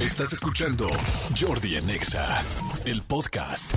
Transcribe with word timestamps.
Estás 0.00 0.32
escuchando 0.32 0.88
Jordi 1.38 1.76
en 1.76 1.90
Exa, 1.90 2.42
el 2.86 3.02
podcast. 3.02 3.72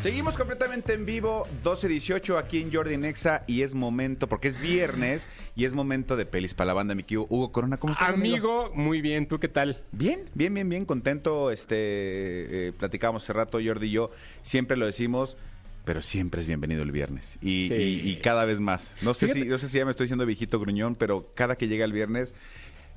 Seguimos 0.00 0.36
completamente 0.36 0.92
en 0.92 1.06
vivo, 1.06 1.46
12.18 1.62 2.38
aquí 2.38 2.60
en 2.60 2.72
Jordi 2.72 2.96
Nexa 2.98 3.42
y 3.46 3.62
es 3.62 3.74
momento, 3.74 4.28
porque 4.28 4.48
es 4.48 4.60
viernes 4.60 5.30
y 5.56 5.64
es 5.64 5.72
momento 5.72 6.16
de 6.16 6.26
pelis 6.26 6.52
para 6.52 6.66
la 6.68 6.74
banda, 6.74 6.94
mi 6.94 7.02
tío 7.02 7.26
Hugo 7.30 7.52
Corona. 7.52 7.78
¿Cómo 7.78 7.94
estás, 7.94 8.10
Amigo, 8.10 8.70
muy 8.74 9.00
bien, 9.00 9.26
¿tú 9.26 9.38
qué 9.40 9.48
tal? 9.48 9.82
Bien, 9.92 10.28
bien, 10.34 10.52
bien, 10.52 10.68
bien, 10.68 10.84
contento. 10.84 11.50
Este, 11.50 12.68
eh, 12.68 12.72
platicábamos 12.78 13.22
hace 13.22 13.32
rato, 13.32 13.58
Jordi 13.64 13.86
y 13.88 13.92
yo, 13.92 14.10
siempre 14.42 14.76
lo 14.76 14.84
decimos, 14.84 15.38
pero 15.86 16.02
siempre 16.02 16.42
es 16.42 16.46
bienvenido 16.46 16.82
el 16.82 16.92
viernes. 16.92 17.38
Y, 17.40 17.68
Sí. 17.68 17.74
y- 17.74 18.10
y 18.10 18.16
cada 18.16 18.44
vez 18.44 18.60
más. 18.60 18.90
No 19.00 19.14
sé, 19.14 19.26
Fíjate- 19.26 19.42
si, 19.44 19.48
no 19.48 19.56
sé 19.58 19.68
si 19.70 19.78
ya 19.78 19.86
me 19.86 19.90
estoy 19.92 20.04
diciendo 20.04 20.26
viejito 20.26 20.60
gruñón, 20.60 20.96
pero 20.96 21.30
cada 21.34 21.56
que 21.56 21.66
llega 21.66 21.84
el 21.86 21.92
viernes 21.94 22.34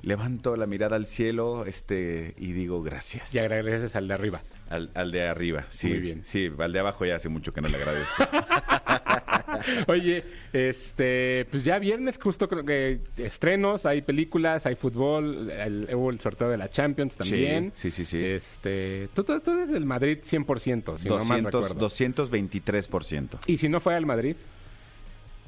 levanto 0.02 0.56
la 0.56 0.66
mirada 0.66 0.96
al 0.96 1.06
cielo 1.06 1.64
este, 1.66 2.34
y 2.38 2.52
digo 2.52 2.82
gracias. 2.82 3.34
Y 3.34 3.38
agradeces 3.38 3.96
al 3.96 4.08
de 4.08 4.14
arriba. 4.14 4.42
Al, 4.70 4.90
al 4.94 5.10
de 5.10 5.26
arriba, 5.26 5.66
sí. 5.70 5.88
Muy 5.88 5.98
bien. 5.98 6.22
Sí, 6.24 6.50
al 6.58 6.72
de 6.72 6.78
abajo 6.78 7.04
ya 7.04 7.16
hace 7.16 7.28
mucho 7.28 7.52
que 7.52 7.60
no 7.60 7.68
le 7.68 7.76
agradezco. 7.76 8.24
Oye, 9.88 10.24
este, 10.52 11.46
pues 11.50 11.64
ya 11.64 11.78
viernes 11.78 12.18
justo 12.22 12.48
creo 12.48 12.64
que 12.64 13.00
estrenos, 13.16 13.86
hay 13.86 14.02
películas, 14.02 14.66
hay 14.66 14.76
fútbol, 14.76 15.50
el, 15.50 15.88
hubo 15.94 16.10
el 16.10 16.20
sorteo 16.20 16.48
de 16.48 16.56
la 16.56 16.68
Champions 16.68 17.16
también. 17.16 17.72
Sí, 17.74 17.90
sí, 17.90 18.04
sí, 18.04 18.18
sí. 18.18 18.24
Este, 18.24 19.08
tú, 19.14 19.24
tú, 19.24 19.40
tú 19.40 19.52
eres 19.52 19.70
del 19.70 19.84
Madrid 19.84 20.18
100%, 20.24 20.98
si 20.98 21.08
no 21.08 21.24
mal 21.24 21.42
200, 21.42 21.68
recuerdo. 21.70 21.88
223%. 21.88 23.38
Y 23.46 23.56
si 23.56 23.68
no 23.68 23.80
fuera 23.80 23.98
el 23.98 24.06
Madrid, 24.06 24.36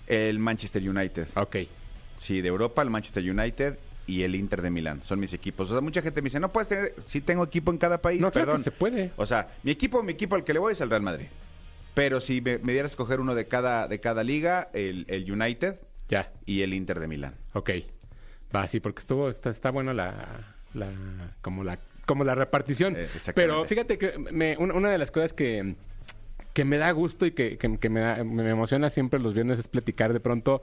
El 0.06 0.38
Manchester 0.38 0.88
United. 0.88 1.28
ok. 1.34 1.56
Sí, 2.16 2.42
de 2.42 2.48
Europa, 2.48 2.82
el 2.82 2.90
Manchester 2.90 3.22
United 3.30 3.78
y 4.06 4.22
el 4.22 4.34
Inter 4.34 4.62
de 4.62 4.70
Milán. 4.70 5.02
Son 5.04 5.20
mis 5.20 5.32
equipos. 5.32 5.70
O 5.70 5.74
sea, 5.74 5.80
mucha 5.80 6.02
gente 6.02 6.20
me 6.22 6.26
dice, 6.26 6.40
no 6.40 6.52
puedes 6.52 6.68
tener... 6.68 6.94
Sí 7.06 7.20
tengo 7.20 7.44
equipo 7.44 7.70
en 7.70 7.78
cada 7.78 7.98
país, 8.02 8.20
No, 8.20 8.30
claro 8.30 8.46
perdón. 8.48 8.60
que 8.62 8.64
se 8.64 8.70
puede. 8.72 9.12
O 9.16 9.26
sea, 9.26 9.48
mi 9.62 9.70
equipo, 9.70 10.02
mi 10.02 10.12
equipo 10.12 10.34
al 10.36 10.44
que 10.44 10.52
le 10.52 10.58
voy 10.58 10.72
es 10.72 10.80
el 10.80 10.90
Real 10.90 11.02
Madrid. 11.02 11.26
Pero 11.94 12.20
si 12.20 12.40
me, 12.40 12.58
me 12.58 12.72
dieras 12.72 12.90
a 12.90 12.94
escoger 12.94 13.20
uno 13.20 13.34
de 13.34 13.46
cada, 13.46 13.86
de 13.88 14.00
cada 14.00 14.22
liga, 14.24 14.68
el, 14.72 15.04
el 15.08 15.30
United 15.30 15.76
Ya, 16.08 16.30
y 16.46 16.62
el 16.62 16.72
Inter 16.74 16.98
de 17.00 17.06
Milán. 17.08 17.34
ok. 17.52 17.70
Va, 18.54 18.66
sí, 18.66 18.80
porque 18.80 18.98
estuvo, 19.00 19.28
está, 19.28 19.50
está 19.50 19.70
bueno 19.70 19.92
la, 19.92 20.12
la, 20.74 20.88
como 21.40 21.62
la, 21.62 21.78
como 22.06 22.24
la 22.24 22.34
repartición. 22.34 22.96
Eh. 22.96 23.08
Pero 23.34 23.64
fíjate 23.64 23.96
que 23.96 24.18
me- 24.18 24.56
una, 24.56 24.74
una 24.74 24.90
de 24.90 24.98
las 24.98 25.12
cosas 25.12 25.32
que, 25.32 25.76
que 26.52 26.64
me 26.64 26.76
da 26.78 26.90
gusto 26.90 27.26
y 27.26 27.30
que, 27.30 27.56
que- 27.58 27.78
que 27.78 27.88
me, 27.88 28.00
da- 28.00 28.24
me 28.24 28.48
emociona 28.50 28.90
siempre 28.90 29.20
los 29.20 29.34
viernes 29.34 29.60
es 29.60 29.68
platicar 29.68 30.12
de 30.12 30.18
pronto 30.18 30.62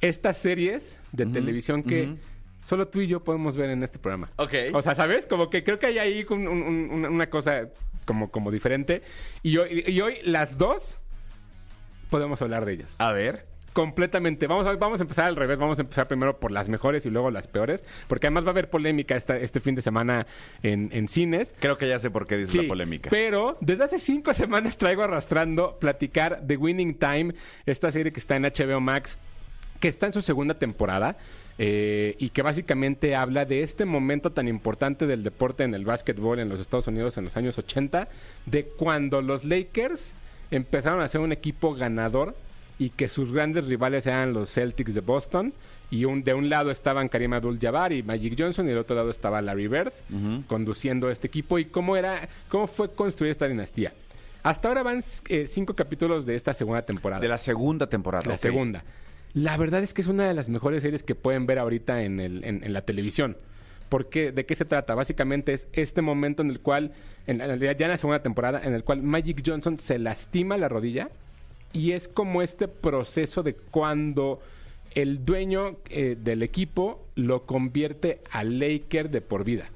estas 0.00 0.36
series 0.38 0.98
de 1.12 1.26
televisión 1.26 1.84
que. 1.84 2.16
Solo 2.64 2.88
tú 2.88 3.00
y 3.00 3.06
yo 3.06 3.22
podemos 3.24 3.56
ver 3.56 3.70
en 3.70 3.82
este 3.82 3.98
programa. 3.98 4.30
Ok. 4.36 4.54
O 4.72 4.82
sea, 4.82 4.94
¿sabes? 4.94 5.26
Como 5.26 5.50
que 5.50 5.62
creo 5.64 5.78
que 5.78 5.86
hay 5.86 5.98
ahí 5.98 6.26
un- 6.30 6.48
un- 6.48 6.62
un- 6.62 7.04
una, 7.06 7.28
cosa 7.28 7.68
como, 8.06 8.30
como 8.30 8.50
diferente. 8.50 9.02
Y 9.42 9.56
hoy, 9.58 9.84
y 9.86 10.00
hoy 10.00 10.16
las 10.24 10.58
dos 10.58 10.98
podemos 12.10 12.40
hablar 12.42 12.64
de 12.64 12.72
ellas. 12.74 12.88
A 12.98 13.12
ver. 13.12 13.46
Completamente. 13.72 14.46
Vamos 14.46 14.66
a, 14.66 14.74
vamos 14.76 15.00
a 15.00 15.02
empezar 15.04 15.24
al 15.24 15.34
revés. 15.36 15.56
Vamos 15.58 15.78
a 15.78 15.82
empezar 15.82 16.06
primero 16.06 16.38
por 16.38 16.50
las 16.50 16.68
mejores 16.68 17.06
y 17.06 17.10
luego 17.10 17.30
las 17.30 17.48
peores. 17.48 17.82
Porque 18.06 18.26
además 18.26 18.44
va 18.44 18.48
a 18.48 18.50
haber 18.50 18.68
polémica 18.68 19.16
esta, 19.16 19.38
este 19.38 19.60
fin 19.60 19.74
de 19.74 19.80
semana 19.80 20.26
en, 20.62 20.90
en 20.92 21.08
cines. 21.08 21.54
Creo 21.58 21.78
que 21.78 21.88
ya 21.88 21.98
sé 21.98 22.10
por 22.10 22.26
qué 22.26 22.36
dices 22.36 22.52
Sí, 22.52 22.62
la 22.62 22.68
polémica. 22.68 23.08
Pero 23.08 23.56
desde 23.62 23.84
hace 23.84 23.98
cinco 23.98 24.34
semanas 24.34 24.76
traigo 24.76 25.02
arrastrando 25.02 25.78
platicar 25.78 26.42
de 26.42 26.58
Winning 26.58 26.98
Time, 26.98 27.34
esta 27.64 27.90
serie 27.90 28.12
que 28.12 28.20
está 28.20 28.36
en 28.36 28.42
HBO 28.42 28.80
Max, 28.82 29.16
que 29.82 29.88
está 29.88 30.06
en 30.06 30.12
su 30.14 30.22
segunda 30.22 30.54
temporada. 30.54 31.16
eh, 31.58 32.16
y 32.18 32.30
que 32.30 32.40
básicamente 32.40 33.14
habla 33.14 33.44
de 33.44 33.62
este 33.62 33.84
momento 33.84 34.30
tan 34.32 34.48
importante 34.48 35.06
del 35.06 35.22
deporte 35.22 35.64
en 35.64 35.74
el 35.74 35.84
básquetbol 35.84 36.38
en 36.38 36.48
los 36.48 36.58
Estados 36.60 36.86
Unidos 36.86 37.18
en 37.18 37.24
los 37.24 37.36
años 37.36 37.58
80, 37.58 38.08
de 38.46 38.64
cuando 38.64 39.20
los 39.20 39.44
Lakers 39.44 40.12
empezaron 40.50 41.02
a 41.02 41.08
ser 41.08 41.20
un 41.20 41.30
equipo 41.30 41.74
ganador 41.74 42.34
y 42.78 42.88
que 42.88 43.06
sus 43.08 43.32
grandes 43.32 43.66
rivales 43.66 44.06
eran 44.06 44.32
los 44.32 44.50
Celtics 44.50 44.94
de 44.94 45.02
Boston. 45.02 45.52
Y 45.90 46.06
un, 46.06 46.24
de 46.24 46.32
un 46.32 46.48
lado 46.48 46.70
estaban 46.70 47.08
Karim 47.10 47.34
Abdul-Jabbar 47.34 47.92
y 47.92 48.02
Magic 48.02 48.34
Johnson, 48.38 48.64
y 48.64 48.70
del 48.70 48.78
otro 48.78 48.96
lado 48.96 49.10
estaba 49.10 49.42
Larry 49.42 49.68
Bird 49.68 49.92
conduciendo 50.46 51.10
este 51.10 51.26
equipo. 51.26 51.58
Y 51.58 51.66
cómo 51.66 51.96
era, 51.98 52.30
cómo 52.48 52.66
fue 52.66 52.90
construir 52.94 53.30
esta 53.30 53.46
dinastía. 53.46 53.92
Hasta 54.42 54.68
ahora 54.68 54.82
van 54.82 55.04
eh, 55.28 55.46
cinco 55.46 55.74
capítulos 55.74 56.24
de 56.24 56.34
esta 56.34 56.54
segunda 56.54 56.80
temporada. 56.80 57.20
De 57.20 57.28
la 57.28 57.36
segunda 57.36 57.86
temporada. 57.88 58.26
La 58.26 58.38
segunda. 58.38 58.82
La 59.34 59.56
verdad 59.56 59.82
es 59.82 59.94
que 59.94 60.02
es 60.02 60.08
una 60.08 60.26
de 60.28 60.34
las 60.34 60.48
mejores 60.48 60.82
series 60.82 61.02
que 61.02 61.14
pueden 61.14 61.46
ver 61.46 61.58
ahorita 61.58 62.02
en, 62.02 62.20
el- 62.20 62.44
en- 62.44 62.72
la 62.72 62.82
televisión. 62.82 63.36
¿Por 63.88 64.08
qué? 64.08 64.32
¿De 64.32 64.46
qué 64.46 64.54
se 64.56 64.64
trata? 64.64 64.94
Básicamente 64.94 65.52
es 65.54 65.68
este 65.72 66.02
momento 66.02 66.42
en 66.42 66.50
el 66.50 66.60
cual, 66.60 66.92
en 67.26 67.38
ya 67.38 67.70
en 67.70 67.88
la 67.88 67.98
segunda 67.98 68.22
temporada, 68.22 68.60
en 68.64 68.74
el 68.74 68.84
cual 68.84 69.02
Magic 69.02 69.42
Johnson 69.44 69.78
se 69.78 69.98
lastima 69.98 70.56
la 70.56 70.68
rodilla 70.68 71.10
y 71.72 71.92
es 71.92 72.08
como 72.08 72.42
este 72.42 72.68
proceso 72.68 73.42
de 73.42 73.54
cuando 73.54 74.40
el 74.94 75.24
dueño 75.24 75.76
eh, 75.88 76.16
del 76.22 76.42
equipo 76.42 77.06
lo 77.14 77.44
convierte 77.46 78.20
a 78.30 78.44
Laker 78.44 79.10
de 79.10 79.20
por 79.22 79.44
vida, 79.44 79.70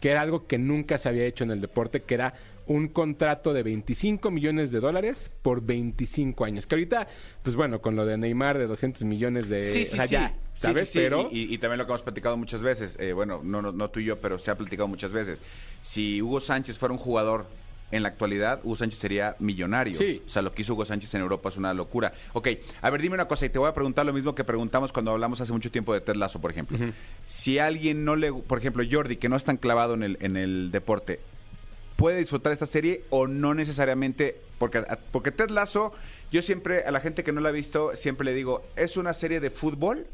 que 0.00 0.10
era 0.10 0.20
algo 0.20 0.46
que 0.46 0.58
nunca 0.58 0.98
se 0.98 1.08
había 1.08 1.24
hecho 1.24 1.44
en 1.44 1.50
el 1.50 1.60
deporte, 1.62 2.02
que 2.02 2.14
era 2.14 2.34
un 2.68 2.88
contrato 2.88 3.52
de 3.52 3.62
25 3.62 4.30
millones 4.30 4.70
de 4.70 4.80
dólares 4.80 5.30
por 5.42 5.62
25 5.62 6.44
años. 6.44 6.66
Que 6.66 6.74
ahorita, 6.76 7.08
pues 7.42 7.56
bueno, 7.56 7.80
con 7.80 7.96
lo 7.96 8.06
de 8.06 8.16
Neymar 8.16 8.58
de 8.58 8.66
200 8.66 9.02
millones 9.04 9.48
de... 9.48 9.62
Sí, 9.62 9.84
sí, 9.84 9.94
o 9.94 9.96
sea, 9.96 10.06
sí. 10.06 10.12
ya, 10.12 10.34
¿sabes? 10.54 10.88
sí, 10.88 10.92
sí. 10.92 10.98
Pero... 10.98 11.28
Y, 11.32 11.58
también 11.58 11.78
lo 11.78 11.86
que 11.86 11.92
hemos 11.92 12.02
platicado 12.02 12.36
muchas 12.36 12.62
veces. 12.62 12.96
eh, 13.00 13.12
bueno, 13.12 13.40
no, 13.42 13.62
no, 13.62 13.72
no 13.72 13.90
tú 13.90 14.00
y 14.00 14.04
yo, 14.04 14.20
pero 14.20 14.38
se 14.38 14.50
ha 14.50 14.56
platicado 14.56 14.86
muchas 14.86 15.12
veces. 15.12 15.40
Si 15.80 16.22
Hugo 16.22 16.40
Sánchez 16.40 16.78
fuera 16.78 16.92
un 16.92 16.98
jugador 16.98 17.46
en 17.90 18.02
la 18.02 18.10
actualidad, 18.10 18.60
Hugo 18.62 18.76
Sánchez 18.76 18.98
sería 18.98 19.36
millonario. 19.38 19.94
Sí. 19.94 20.22
O 20.26 20.28
sea, 20.28 20.42
lo 20.42 20.52
que 20.52 20.62
hizo 20.62 20.74
Hugo 20.74 20.84
Sánchez 20.84 21.14
en 21.14 21.22
Europa 21.22 21.48
es 21.48 21.56
una 21.56 21.72
locura. 21.72 22.12
Ok, 22.34 22.48
a 22.82 22.90
ver, 22.90 23.00
dime 23.00 23.14
una 23.14 23.28
cosa 23.28 23.46
y 23.46 23.48
te 23.48 23.58
voy 23.58 23.68
a 23.68 23.74
preguntar 23.74 24.04
lo 24.04 24.12
mismo 24.12 24.34
que 24.34 24.44
preguntamos 24.44 24.92
cuando 24.92 25.10
hablamos 25.10 25.40
hace 25.40 25.52
mucho 25.52 25.70
tiempo 25.70 25.94
de 25.94 26.00
Ted 26.00 26.16
Lasso, 26.16 26.40
por 26.40 26.50
ejemplo. 26.50 26.78
Si 27.26 27.58
a 27.58 27.66
alguien 27.66 28.04
no 28.04 28.16
le... 28.16 28.32
Por 28.32 28.58
ejemplo, 28.58 28.84
Jordi, 28.88 29.16
que 29.16 29.28
no 29.28 29.36
es 29.36 29.44
tan 29.44 29.56
clavado 29.56 29.94
en 29.94 30.02
el, 30.02 30.18
en 30.20 30.36
el 30.36 30.70
deporte, 30.70 31.20
puede 31.98 32.18
disfrutar 32.18 32.52
esta 32.52 32.66
serie 32.66 33.02
o 33.10 33.26
no 33.26 33.54
necesariamente 33.54 34.40
porque 34.58 34.84
porque 35.10 35.32
Ted 35.32 35.50
Lasso 35.50 35.92
yo 36.30 36.42
siempre 36.42 36.84
a 36.84 36.92
la 36.92 37.00
gente 37.00 37.24
que 37.24 37.32
no 37.32 37.40
la 37.40 37.48
ha 37.48 37.52
visto 37.52 37.96
siempre 37.96 38.24
le 38.24 38.34
digo 38.34 38.62
es 38.76 38.96
una 38.96 39.12
serie 39.12 39.40
de 39.40 39.50
fútbol 39.50 40.06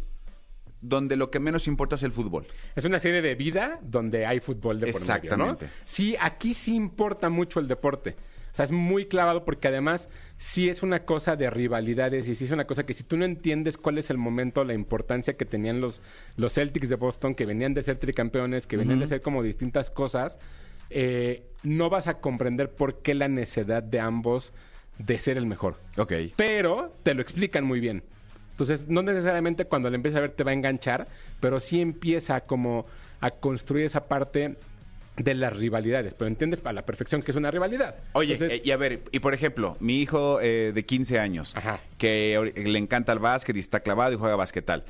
donde 0.80 1.16
lo 1.16 1.30
que 1.30 1.40
menos 1.40 1.68
importa 1.68 1.96
es 1.96 2.02
el 2.02 2.12
fútbol 2.12 2.46
Es 2.74 2.86
una 2.86 3.00
serie 3.00 3.20
de 3.20 3.34
vida 3.34 3.80
donde 3.82 4.24
hay 4.24 4.40
fútbol 4.40 4.80
de 4.80 4.92
por 4.92 5.00
medio, 5.00 5.36
¿no? 5.36 5.52
Exactamente. 5.52 5.68
Sí, 5.84 6.16
aquí 6.18 6.54
sí 6.54 6.74
importa 6.74 7.28
mucho 7.28 7.60
el 7.60 7.68
deporte. 7.68 8.14
O 8.52 8.56
sea, 8.56 8.66
es 8.66 8.70
muy 8.70 9.06
clavado 9.06 9.44
porque 9.44 9.68
además 9.68 10.08
sí 10.38 10.68
es 10.68 10.82
una 10.82 11.04
cosa 11.04 11.36
de 11.36 11.50
rivalidades 11.50 12.28
y 12.28 12.34
sí 12.34 12.44
es 12.44 12.50
una 12.50 12.66
cosa 12.66 12.86
que 12.86 12.94
si 12.94 13.02
tú 13.02 13.16
no 13.16 13.24
entiendes 13.24 13.76
cuál 13.76 13.98
es 13.98 14.10
el 14.10 14.18
momento, 14.18 14.62
la 14.62 14.74
importancia 14.74 15.36
que 15.36 15.44
tenían 15.44 15.80
los, 15.80 16.02
los 16.36 16.52
Celtics 16.54 16.88
de 16.88 16.96
Boston, 16.96 17.34
que 17.34 17.46
venían 17.46 17.74
de 17.74 17.82
ser 17.82 17.98
tricampeones, 17.98 18.66
que 18.66 18.76
venían 18.76 19.00
de 19.00 19.08
ser 19.08 19.22
como 19.22 19.42
distintas 19.42 19.90
cosas, 19.90 20.38
eh, 20.94 21.42
no 21.64 21.90
vas 21.90 22.06
a 22.06 22.14
comprender 22.20 22.70
por 22.70 23.02
qué 23.02 23.14
la 23.14 23.28
necedad 23.28 23.82
de 23.82 23.98
ambos 24.00 24.52
de 24.98 25.18
ser 25.18 25.36
el 25.36 25.44
mejor. 25.46 25.76
ok 25.96 26.12
Pero 26.36 26.94
te 27.02 27.14
lo 27.14 27.20
explican 27.20 27.64
muy 27.64 27.80
bien. 27.80 28.02
Entonces, 28.52 28.86
no 28.88 29.02
necesariamente 29.02 29.64
cuando 29.64 29.90
le 29.90 29.96
empieces 29.96 30.18
a 30.18 30.20
ver 30.20 30.30
te 30.30 30.44
va 30.44 30.52
a 30.52 30.54
enganchar, 30.54 31.08
pero 31.40 31.58
sí 31.58 31.80
empieza 31.80 32.42
como 32.42 32.86
a 33.20 33.32
construir 33.32 33.86
esa 33.86 34.06
parte 34.06 34.54
de 35.16 35.34
las 35.34 35.52
rivalidades. 35.56 36.14
Pero 36.14 36.28
entiendes 36.28 36.64
a 36.64 36.72
la 36.72 36.82
perfección 36.86 37.22
que 37.22 37.32
es 37.32 37.36
una 37.36 37.50
rivalidad. 37.50 37.96
Oye, 38.12 38.34
Entonces, 38.34 38.58
eh, 38.60 38.62
y 38.64 38.70
a 38.70 38.76
ver, 38.76 39.02
y 39.10 39.18
por 39.18 39.34
ejemplo, 39.34 39.76
mi 39.80 40.00
hijo 40.00 40.40
eh, 40.40 40.70
de 40.72 40.84
15 40.84 41.18
años, 41.18 41.56
Ajá. 41.56 41.80
que 41.98 42.52
le 42.54 42.78
encanta 42.78 43.12
el 43.12 43.18
básquet 43.18 43.56
y 43.56 43.60
está 43.60 43.80
clavado 43.80 44.12
y 44.12 44.16
juega 44.16 44.36
basquetal, 44.36 44.84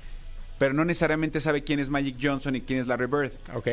pero 0.59 0.75
no 0.75 0.85
necesariamente 0.85 1.41
sabe 1.41 1.65
quién 1.65 1.79
es 1.81 1.89
Magic 1.89 2.17
Johnson 2.21 2.57
y 2.57 2.61
quién 2.61 2.81
es 2.81 2.87
Larry 2.89 3.07
Bird. 3.07 3.33
ok. 3.55 3.69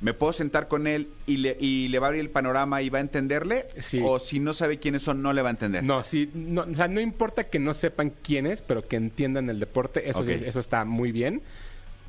¿Me 0.00 0.12
puedo 0.12 0.32
sentar 0.32 0.68
con 0.68 0.86
él 0.86 1.08
y 1.26 1.38
le, 1.38 1.56
y 1.58 1.88
le 1.88 1.98
va 1.98 2.06
a 2.06 2.08
abrir 2.08 2.20
el 2.20 2.30
panorama 2.30 2.82
y 2.82 2.90
va 2.90 2.98
a 2.98 3.00
entenderle? 3.00 3.66
Sí. 3.78 4.00
¿O 4.04 4.18
si 4.18 4.40
no 4.40 4.52
sabe 4.52 4.78
quiénes 4.78 5.02
son, 5.02 5.22
no 5.22 5.32
le 5.32 5.40
va 5.40 5.48
a 5.48 5.52
entender? 5.52 5.82
No, 5.82 6.04
sí, 6.04 6.30
no, 6.34 6.62
o 6.62 6.74
sea, 6.74 6.88
no 6.88 7.00
importa 7.00 7.44
que 7.44 7.58
no 7.58 7.72
sepan 7.72 8.12
quién 8.22 8.46
es, 8.46 8.60
pero 8.60 8.86
que 8.86 8.96
entiendan 8.96 9.48
el 9.48 9.60
deporte, 9.60 10.08
eso, 10.08 10.24
sí 10.24 10.32
eso 10.32 10.60
está 10.60 10.84
muy 10.84 11.12
bien. 11.12 11.42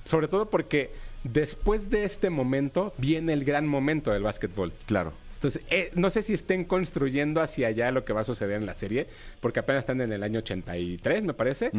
Sobre 0.04 0.28
todo 0.28 0.50
porque 0.50 0.92
después 1.24 1.90
de 1.90 2.04
este 2.04 2.30
momento 2.30 2.94
viene 2.98 3.34
el 3.34 3.46
gran 3.46 3.68
momento 3.68 4.12
del 4.12 4.24
básquetbol. 4.24 4.74
Claro. 4.86 5.14
Entonces, 5.36 5.64
eh, 5.70 5.92
no 5.94 6.10
sé 6.10 6.22
si 6.22 6.34
estén 6.34 6.66
construyendo 6.66 7.42
hacia 7.42 7.68
allá 7.68 7.92
lo 7.92 8.04
que 8.04 8.14
va 8.14 8.22
a 8.22 8.26
suceder 8.26 8.58
en 8.58 8.66
la 8.66 8.76
serie, 8.76 9.08
porque 9.42 9.60
apenas 9.60 9.82
están 9.82 10.02
en 10.02 10.12
el 10.12 10.24
año 10.24 10.40
83, 10.40 11.24
me 11.24 11.34
parece. 11.34 11.72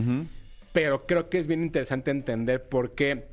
Pero 0.73 1.07
creo 1.07 1.29
que 1.29 1.39
es 1.39 1.47
bien 1.47 1.63
interesante 1.63 2.11
entender 2.11 2.63
por 2.63 2.93
qué 2.93 3.25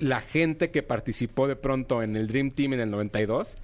la 0.00 0.20
gente 0.20 0.70
que 0.70 0.82
participó 0.82 1.46
de 1.46 1.56
pronto 1.56 2.02
en 2.02 2.16
el 2.16 2.26
Dream 2.26 2.50
Team 2.50 2.72
en 2.74 2.80
el 2.80 2.90
92 2.90 3.56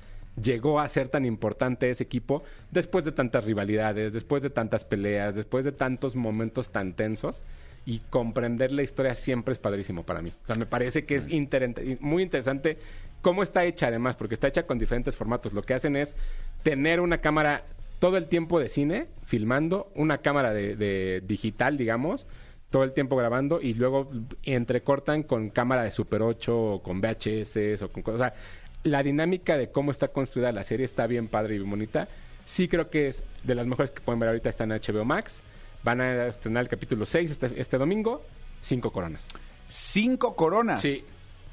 llegó 0.43 0.81
a 0.81 0.89
ser 0.89 1.09
tan 1.09 1.25
importante 1.25 1.89
ese 1.91 2.05
equipo 2.05 2.45
después 2.71 3.05
de 3.05 3.13
tantas 3.13 3.45
rivalidades, 3.45 4.13
después 4.13 4.43
de 4.43 4.51
tantas 4.51 4.85
peleas, 4.85 5.35
después 5.35 5.65
de 5.65 5.73
tantos 5.73 6.15
momentos 6.15 6.69
tan 6.71 6.93
tensos. 6.93 7.43
Y 7.89 8.01
comprender 8.11 8.73
la 8.73 8.83
historia 8.83 9.15
siempre 9.15 9.53
es 9.53 9.59
padrísimo 9.59 10.03
para 10.03 10.21
mí. 10.21 10.33
O 10.43 10.47
sea, 10.47 10.57
me 10.57 10.67
parece 10.67 11.05
que 11.05 11.15
es 11.15 11.29
inter- 11.31 11.99
muy 12.01 12.23
interesante 12.25 12.79
cómo 13.23 13.45
está 13.45 13.65
hecha 13.65 13.87
además, 13.87 14.17
porque 14.17 14.35
está 14.35 14.49
hecha 14.49 14.67
con 14.67 14.79
diferentes 14.79 15.17
formatos. 15.17 15.53
Lo 15.53 15.63
que 15.63 15.73
hacen 15.75 15.95
es 15.97 16.17
tener 16.65 17.01
una 17.01 17.19
cámara 17.21 17.65
todo 18.01 18.17
el 18.17 18.27
tiempo 18.27 18.59
de 18.59 18.69
cine, 18.69 19.07
filmando, 19.25 19.91
una 19.95 20.19
cámara 20.19 20.53
de, 20.53 20.75
de 20.75 21.23
digital, 21.27 21.79
digamos, 21.79 22.27
todo 22.77 22.85
el 22.85 22.93
tiempo 22.93 23.17
grabando 23.17 23.59
y 23.63 23.73
luego 23.73 24.11
entrecortan 24.43 25.23
con 25.23 25.49
cámara 25.49 25.83
de 25.83 25.91
Super 25.91 26.21
8 26.21 26.59
o 26.59 26.83
con 26.83 27.01
VHS 27.01 27.81
o 27.81 27.89
con 27.89 28.03
cosas. 28.03 28.21
O 28.21 28.25
sea, 28.25 28.35
la 28.83 29.03
dinámica 29.03 29.57
de 29.57 29.71
cómo 29.71 29.93
está 29.93 30.09
construida 30.09 30.53
la 30.53 30.63
serie 30.63 30.85
está 30.85 31.07
bien 31.07 31.29
padre 31.29 31.55
y 31.55 31.59
bien 31.59 31.71
bonita. 31.71 32.07
Sí 32.45 32.69
creo 32.69 32.91
que 32.91 33.09
es 33.09 33.25
de 33.45 33.55
las 33.55 33.67
mejores 33.67 33.93
que 33.93 34.03
pueden 34.03 34.21
ver 34.21 34.29
ahorita, 34.29 34.51
está 34.51 34.65
en 34.65 34.73
HBO 34.73 35.07
Max. 35.07 35.43
Van 35.85 36.03
a 36.03 36.27
estrenar 36.27 36.65
el 36.65 36.69
capítulo 36.69 37.07
6 37.07 37.31
este, 37.31 37.59
este 37.59 37.79
domingo, 37.79 38.23
cinco 38.61 38.93
coronas. 38.93 39.27
Cinco 39.69 40.37
coronas. 40.37 40.79
Sí, 40.79 41.03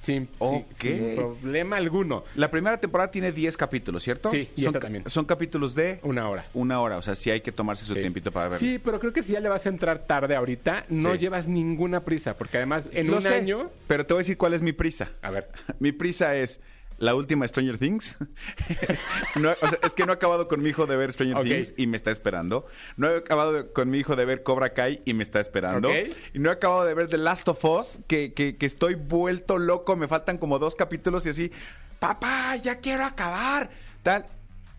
sin, 0.04 0.30
Ok. 0.38 0.66
sin- 0.80 0.98
sin 1.00 1.16
problema 1.16 1.78
alguno. 1.78 2.24
La 2.36 2.52
primera 2.52 2.80
temporada 2.80 3.10
tiene 3.10 3.32
10 3.32 3.58
capítulos, 3.58 4.04
¿cierto? 4.04 4.30
Sí, 4.30 4.50
y 4.56 4.62
son, 4.64 4.76
esta 4.76 4.80
también. 4.86 5.04
Son 5.10 5.26
capítulos 5.26 5.74
de 5.74 6.00
Una 6.04 6.30
hora. 6.30 6.46
una 6.54 6.80
hora. 6.80 6.98
O 6.98 7.02
sea, 7.02 7.16
sí 7.16 7.32
hay 7.32 7.42
que 7.42 7.52
tomarse 7.52 7.84
su 7.86 7.94
Sí. 7.96 8.02
tiempito 8.02 8.32
para 8.32 8.50
verlo. 8.50 8.60
Sí, 8.60 8.80
pero 8.84 9.00
creo 9.00 9.12
que 9.14 9.24
si 9.24 9.32
ya 9.34 9.40
le 9.40 9.50
vas 9.50 9.66
a 9.66 9.70
entrar 9.70 10.06
tarde 10.06 10.36
ahorita, 10.36 10.86
no 10.90 11.14
Sí. 11.14 11.20
llevas 11.20 11.48
ninguna 11.48 12.04
prisa, 12.04 12.38
porque 12.38 12.58
además 12.58 12.90
en 12.94 13.08
Lo 13.08 13.18
un 13.18 13.24
sé, 13.24 13.34
año... 13.36 13.72
Pero 13.88 14.06
te 14.06 14.14
voy 14.14 14.20
a 14.20 14.24
decir 14.24 14.38
cuál 14.38 14.54
es 14.54 14.62
mi 14.62 14.74
prisa. 14.74 15.10
A 15.22 15.32
ver, 15.32 15.50
Mi 15.80 15.92
prisa 15.92 16.36
es 16.36 16.60
la 17.04 17.16
última 17.16 17.48
Stranger 17.48 17.78
Things. 17.78 18.18
es, 18.90 19.06
no- 19.36 19.52
o 19.62 19.68
sea, 19.68 19.80
es 19.84 19.94
que 19.94 20.06
no 20.06 20.12
he 20.14 20.16
acabado 20.16 20.48
con 20.48 20.62
mi 20.62 20.70
hijo 20.70 20.86
de 20.88 20.96
ver 20.96 21.14
Stranger. 21.14 21.44
Things 21.44 21.74
y 21.78 21.88
me 21.88 21.98
está 21.98 22.12
esperando. 22.12 22.66
No 22.98 23.10
he 23.10 23.18
acabado 23.18 23.54
de- 23.54 23.72
con 23.72 23.90
mi 23.90 24.00
hijo 24.00 24.16
de 24.16 24.26
ver 24.26 24.44
Cobra 24.44 24.74
Kai 24.74 25.02
y 25.06 25.14
me 25.14 25.24
está 25.24 25.40
esperando. 25.40 25.90
Y 26.34 26.40
no 26.40 26.50
he 26.50 26.54
acabado 26.54 26.86
de 26.86 26.94
ver 26.94 27.08
The 27.10 27.18
Last 27.18 27.48
of 27.48 27.64
Us, 27.66 28.00
que, 28.08 28.34
que- 28.34 28.58
que 28.58 28.66
estoy 28.66 28.96
vuelto 28.96 29.58
loco. 29.58 29.96
Me 29.96 30.08
faltan 30.08 30.38
como 30.38 30.60
dos 30.60 30.76
capítulos 30.76 31.26
y 31.26 31.30
así, 31.30 31.52
papá, 32.00 32.56
ya 32.56 32.80
quiero 32.80 33.04
acabar. 33.06 33.70
Tal. 34.02 34.26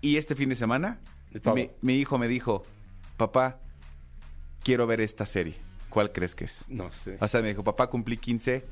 Y 0.00 0.16
este 0.18 0.34
fin 0.34 0.48
de 0.50 0.56
semana, 0.56 0.98
mi, 1.54 1.70
mi 1.80 1.96
hijo 1.98 2.18
me 2.18 2.28
dijo, 2.28 2.64
papá, 3.16 3.58
quiero 4.62 4.86
ver 4.86 5.00
esta 5.00 5.26
serie. 5.26 5.56
¿Cuál 5.88 6.12
crees 6.12 6.34
que 6.34 6.44
es? 6.44 6.64
no 6.68 6.90
sé. 6.90 7.16
O 7.20 7.28
sea, 7.28 7.40
me 7.40 7.48
dijo, 7.48 7.62
papá, 7.62 7.86
cumplí 7.88 8.16
15, 8.16 8.64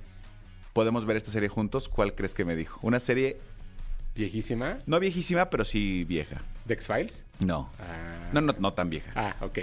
podemos 0.73 1.05
ver 1.07 1.17
esta 1.17 1.31
serie 1.31 1.49
juntos. 1.49 1.89
¿Cuál 1.89 2.15
crees 2.15 2.35
que 2.35 2.45
me 2.45 2.57
dijo? 2.57 2.79
Una 2.83 3.01
serie 3.01 3.39
Viejísima, 4.15 4.79
no 4.87 5.01
viejísima, 5.01 5.49
pero 5.49 5.65
sí 5.65 6.05
vieja. 6.05 6.43
de 6.67 6.75
X-Files. 6.75 7.25
No. 7.41 7.71
Ah, 7.81 8.29
No, 8.33 8.41
no, 8.43 8.55
no 8.59 8.73
tan 8.75 8.91
vieja. 8.91 9.11
Ah, 9.15 9.37
ok. 9.41 9.59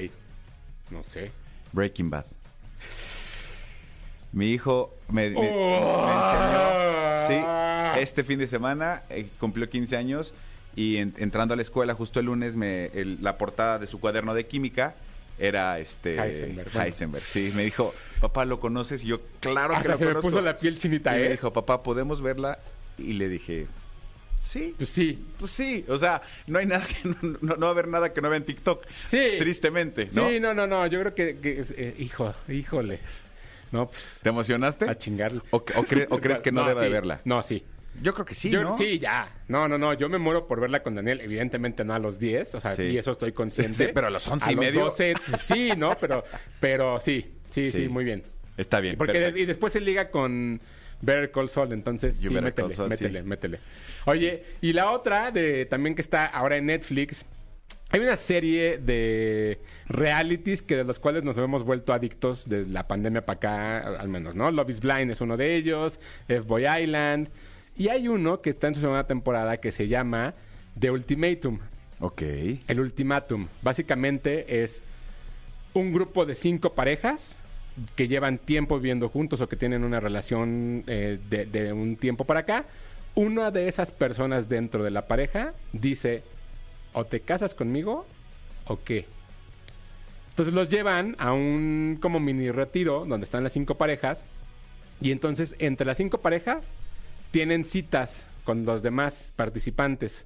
No 0.92 1.04
sé. 1.04 1.32
Breaking 1.72 2.10
Bad. 2.10 2.26
Mi 4.32 4.52
hijo 4.54 4.96
me, 5.10 5.30
me- 5.32 5.36
Oh. 5.38 6.06
me 6.08 6.14
enseñó. 6.14 7.28
Sí, 7.96 8.00
este 8.02 8.24
fin 8.24 8.40
de 8.40 8.48
semana 8.48 9.04
eh, 9.10 9.28
cumplió 9.40 9.70
15 9.70 9.98
años 9.98 10.34
y 10.76 10.98
en- 10.98 11.14
entrando 11.18 11.54
a 11.54 11.58
la 11.58 11.64
escuela 11.64 11.94
justo 11.96 12.20
el 12.20 12.28
lunes, 12.28 12.56
me, 12.56 12.86
el- 12.88 13.18
la 13.24 13.38
portada 13.38 13.80
de 13.80 13.88
su 13.88 14.00
cuaderno 14.00 14.34
de 14.34 14.46
química 14.48 14.96
era 15.40 15.80
este 15.80 16.20
Heisenberg, 16.20 16.70
bueno. 16.72 16.86
Heisenberg. 16.86 17.24
Sí, 17.24 17.52
me 17.56 17.64
dijo, 17.64 17.94
papá, 18.20 18.46
¿lo 18.46 18.60
conoces? 18.60 19.04
Y 19.04 19.08
yo, 19.08 19.22
claro 19.40 19.74
que 19.82 19.88
lo 19.88 19.98
se 19.98 20.06
me 20.06 20.16
puso 20.16 20.42
la 20.42 20.58
piel 20.58 20.78
chinita, 20.78 21.18
y 21.18 21.22
¿eh? 21.22 21.24
me 21.26 21.30
dijo, 21.32 21.54
papá, 21.54 21.82
¿podemos 21.84 22.22
verla? 22.22 22.60
Y 22.98 23.14
le 23.14 23.30
dije, 23.30 23.68
sí. 24.48 24.74
Pues 24.78 24.90
sí. 24.90 25.26
Pues 25.40 25.52
sí, 25.52 25.86
o 25.88 25.98
sea, 25.98 26.22
no 26.48 26.60
hay 26.60 26.66
nada 26.66 26.86
que 26.86 27.08
no, 27.24 27.38
no- 27.42 27.56
no 27.56 27.62
va 27.62 27.68
a 27.68 27.72
haber 27.72 27.88
nada 27.88 28.14
que 28.14 28.22
no 28.22 28.30
vea 28.30 28.38
en 28.38 28.46
TikTok. 28.46 28.86
Sí. 29.06 29.36
Tristemente, 29.38 30.08
¿no? 30.14 30.28
Sí, 30.30 30.40
no, 30.40 30.54
no, 30.54 30.68
no. 30.68 30.86
Yo 30.88 31.00
creo 31.00 31.16
que... 31.16 31.38
que 31.40 31.64
eh, 31.78 31.96
hijo, 32.00 32.34
híjole. 32.50 33.00
No, 33.72 33.88
pues... 33.88 34.20
¿Te 34.22 34.30
emocionaste? 34.30 34.90
A 34.90 34.98
chingarle. 34.98 35.42
¿O, 35.52 35.58
o 35.58 35.62
cre- 35.62 36.08
o 36.10 36.20
crees 36.20 36.42
que 36.42 36.52
no, 36.52 36.64
deba 36.68 36.82
de 36.82 36.90
verla? 36.90 37.22
No, 37.24 37.42
sí. 37.44 37.64
Yo 38.02 38.14
creo 38.14 38.26
que 38.26 38.36
sí, 38.36 38.50
Yo- 38.50 38.64
¿no? 38.64 38.76
Sí, 38.76 39.00
ya. 39.00 39.30
No, 39.48 39.68
no, 39.68 39.78
no. 39.78 39.94
Yo 39.94 40.08
me 40.10 40.18
muero 40.18 40.48
por 40.48 40.60
verla 40.62 40.82
con 40.84 40.96
Daniel. 40.96 41.20
Evidentemente 41.22 41.84
no 41.84 41.94
a 41.94 42.00
los 42.00 42.20
10. 42.20 42.56
O 42.56 42.62
sea, 42.62 42.76
Sí. 42.76 42.92
sí, 42.92 42.98
eso 42.98 43.12
estoy 43.12 43.32
consciente. 43.34 43.86
Sí, 43.88 43.92
pero 43.94 44.08
a 44.08 44.10
los 44.10 44.26
11 44.28 44.52
y 44.52 44.56
los 44.56 44.66
medio. 44.66 44.86
12, 44.86 45.14
pues, 45.28 45.42
sí, 45.42 45.72
¿no? 45.78 45.98
Pero, 46.00 46.24
pero 46.60 47.00
sí, 47.02 47.34
sí, 47.50 47.66
sí, 47.66 47.84
Sí. 47.84 47.90
muy 47.90 48.04
bien. 48.06 48.24
Está 48.58 48.80
bien. 48.80 48.98
Porque 48.98 49.14
perfecto. 49.14 49.40
y 49.40 49.46
después 49.46 49.74
se 49.74 49.82
liga 49.82 50.10
con 50.12 50.60
Better 51.02 51.32
Call 51.32 51.50
Saul, 51.50 51.72
entonces 51.74 52.20
You 52.20 52.30
sí, 52.30 52.36
Better 52.36 52.44
métele, 52.44 52.74
Saul, 52.76 52.90
métele, 52.90 53.22
sí. 53.22 53.26
métele. 53.28 53.60
Oye, 54.06 54.44
y 54.62 54.74
la 54.74 54.92
otra 54.92 55.32
de 55.32 55.66
también 55.66 55.96
que 55.96 56.02
está 56.02 56.26
ahora 56.26 56.58
en 56.58 56.66
Netflix, 56.68 57.26
hay 57.92 58.02
una 58.02 58.18
serie 58.18 58.78
de 58.78 59.60
realities 59.88 60.62
que 60.62 60.76
de 60.76 60.84
los 60.84 61.00
cuales 61.00 61.24
nos 61.24 61.38
hemos 61.38 61.64
vuelto 61.64 61.92
adictos 61.94 62.48
de 62.48 62.66
la 62.66 62.84
pandemia 62.84 63.22
para 63.22 63.38
acá, 63.38 63.78
al 64.00 64.10
menos, 64.10 64.36
¿no? 64.36 64.52
Love 64.52 64.70
is 64.70 64.80
Blind 64.80 65.10
es 65.12 65.22
uno 65.22 65.38
de 65.38 65.56
ellos, 65.56 66.00
F-Boy 66.28 66.66
Island, 66.82 67.30
y 67.80 67.88
hay 67.88 68.10
uno 68.10 68.42
que 68.42 68.52
está 68.52 68.68
en 68.68 68.76
su 68.76 68.82
segunda 68.82 69.08
temporada 69.08 69.58
que 69.58 69.72
se 69.72 69.88
llama 69.88 70.34
The 70.78 70.92
Ultimatum. 70.92 71.60
Ok. 72.02 72.22
El 72.68 72.80
ultimátum. 72.82 73.48
Básicamente 73.62 74.62
es 74.64 74.82
un 75.74 75.94
grupo 75.94 76.26
de 76.26 76.36
cinco 76.36 76.74
parejas 76.74 77.38
que 77.96 78.10
llevan 78.10 78.38
tiempo 78.38 78.78
viviendo 78.78 79.08
juntos 79.08 79.40
o 79.40 79.48
que 79.48 79.56
tienen 79.56 79.86
una 79.86 80.02
relación 80.02 80.84
eh, 80.88 81.20
de, 81.30 81.46
de 81.46 81.72
un 81.72 81.96
tiempo 81.96 82.26
para 82.26 82.42
acá. 82.42 82.66
Una 83.16 83.50
de 83.50 83.70
esas 83.70 83.92
personas 83.92 84.50
dentro 84.50 84.84
de 84.84 84.92
la 84.92 85.08
pareja 85.08 85.54
dice, 85.72 86.24
o 86.92 87.06
te 87.06 87.22
casas 87.22 87.56
conmigo 87.56 88.06
o 88.66 88.78
qué. 88.84 89.06
Entonces 90.32 90.54
los 90.54 90.70
llevan 90.70 91.16
a 91.18 91.32
un 91.32 91.98
como 92.02 92.20
mini 92.20 92.52
retiro 92.52 93.06
donde 93.06 93.24
están 93.24 93.44
las 93.44 93.54
cinco 93.54 93.76
parejas 93.76 94.26
y 95.00 95.12
entonces 95.12 95.56
entre 95.60 95.86
las 95.86 95.96
cinco 95.96 96.18
parejas 96.18 96.74
tienen 97.32 97.66
citas 97.66 98.26
con 98.44 98.66
los 98.66 98.82
demás 98.82 99.32
participantes. 99.36 100.26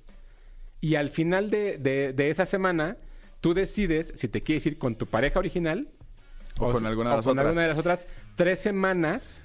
Y 0.82 0.96
al 0.96 1.10
final 1.10 1.50
de, 1.50 1.78
de- 1.78 2.14
de 2.14 2.30
esa 2.30 2.46
semana, 2.46 2.98
tú 3.42 3.54
decides 3.54 4.14
si 4.16 4.28
te 4.28 4.42
quieres 4.42 4.66
ir 4.66 4.78
con 4.78 4.96
tu 4.96 5.06
pareja 5.06 5.40
original 5.40 5.88
O 6.60 6.72
con 6.72 6.86
alguna 6.86 7.10
de 7.10 7.14
o 7.14 7.18
las 7.18 7.26
con 7.26 7.32
otras. 7.38 7.46
alguna 7.48 7.62
de 7.62 7.68
las 7.70 7.78
otras 7.78 8.08
tres 8.36 8.60
semanas 8.60 9.40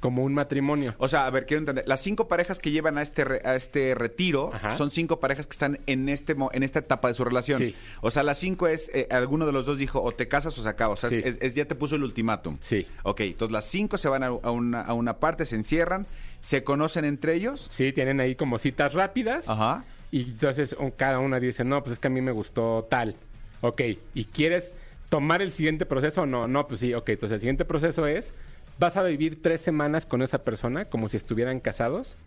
como 0.00 0.22
un 0.22 0.34
matrimonio. 0.34 0.94
O 0.98 1.08
sea, 1.08 1.26
a 1.26 1.30
ver, 1.30 1.46
quiero 1.46 1.60
entender. 1.60 1.84
Las 1.88 2.02
cinco 2.02 2.28
parejas 2.28 2.58
que 2.58 2.70
llevan 2.70 2.98
a 2.98 3.02
este, 3.02 3.24
re- 3.24 3.40
a 3.42 3.56
este 3.56 3.94
retiro 3.94 4.50
Ajá. 4.52 4.76
son 4.76 4.90
cinco 4.90 5.18
parejas 5.18 5.46
que 5.46 5.52
están 5.52 5.78
en 5.86 6.10
este 6.10 6.36
en 6.52 6.62
esta 6.62 6.80
etapa 6.80 7.08
de 7.08 7.14
su 7.14 7.24
relación. 7.24 7.58
Sí. 7.58 7.74
O 8.02 8.10
sea, 8.10 8.22
las 8.22 8.36
cinco 8.38 8.66
es, 8.68 8.90
eh, 8.92 9.06
alguno 9.10 9.46
de 9.46 9.52
los 9.52 9.64
dos 9.64 9.78
dijo, 9.78 10.02
o 10.02 10.12
te 10.12 10.28
casas 10.28 10.58
o 10.58 10.62
se 10.62 10.68
acaba. 10.68 10.92
O 10.92 10.96
sea, 10.98 11.08
Sí. 11.08 11.22
es, 11.24 11.38
es- 11.40 11.54
ya 11.54 11.64
te 11.64 11.74
puso 11.74 11.96
el 11.96 12.02
ultimátum. 12.04 12.56
Sí. 12.60 12.86
Ok, 13.02 13.20
entonces 13.20 13.52
las 13.52 13.64
cinco 13.64 13.96
se 13.96 14.08
van 14.10 14.22
a, 14.24 14.26
a 14.26 14.50
una, 14.50 14.82
a 14.82 14.92
una 14.92 15.18
parte, 15.20 15.46
se 15.46 15.54
encierran, 15.56 16.06
se 16.44 16.62
conocen 16.62 17.06
entre 17.06 17.32
ellos. 17.32 17.66
Sí, 17.70 17.90
tienen 17.94 18.20
ahí 18.20 18.34
como 18.34 18.58
citas 18.58 18.92
rápidas. 18.92 19.48
Ajá. 19.48 19.82
Y 20.10 20.24
entonces 20.24 20.76
cada 20.96 21.18
una 21.18 21.40
dice, 21.40 21.64
no, 21.64 21.82
pues 21.82 21.94
es 21.94 21.98
que 21.98 22.08
a 22.08 22.10
mí 22.10 22.20
me 22.20 22.32
gustó 22.32 22.86
tal. 22.90 23.16
Ok, 23.62 23.80
¿y 24.12 24.26
quieres 24.26 24.76
tomar 25.08 25.40
el 25.40 25.52
siguiente 25.52 25.86
proceso 25.86 26.20
o 26.20 26.26
no? 26.26 26.46
No, 26.46 26.68
pues 26.68 26.80
sí, 26.80 26.92
ok. 26.92 27.08
Entonces 27.08 27.36
el 27.36 27.40
siguiente 27.40 27.64
proceso 27.64 28.06
es, 28.06 28.34
vas 28.78 28.98
a 28.98 29.02
vivir 29.04 29.40
tres 29.40 29.62
semanas 29.62 30.04
con 30.04 30.20
esa 30.20 30.44
persona 30.44 30.84
como 30.84 31.08
si 31.08 31.16
estuvieran 31.16 31.60
casados. 31.60 32.18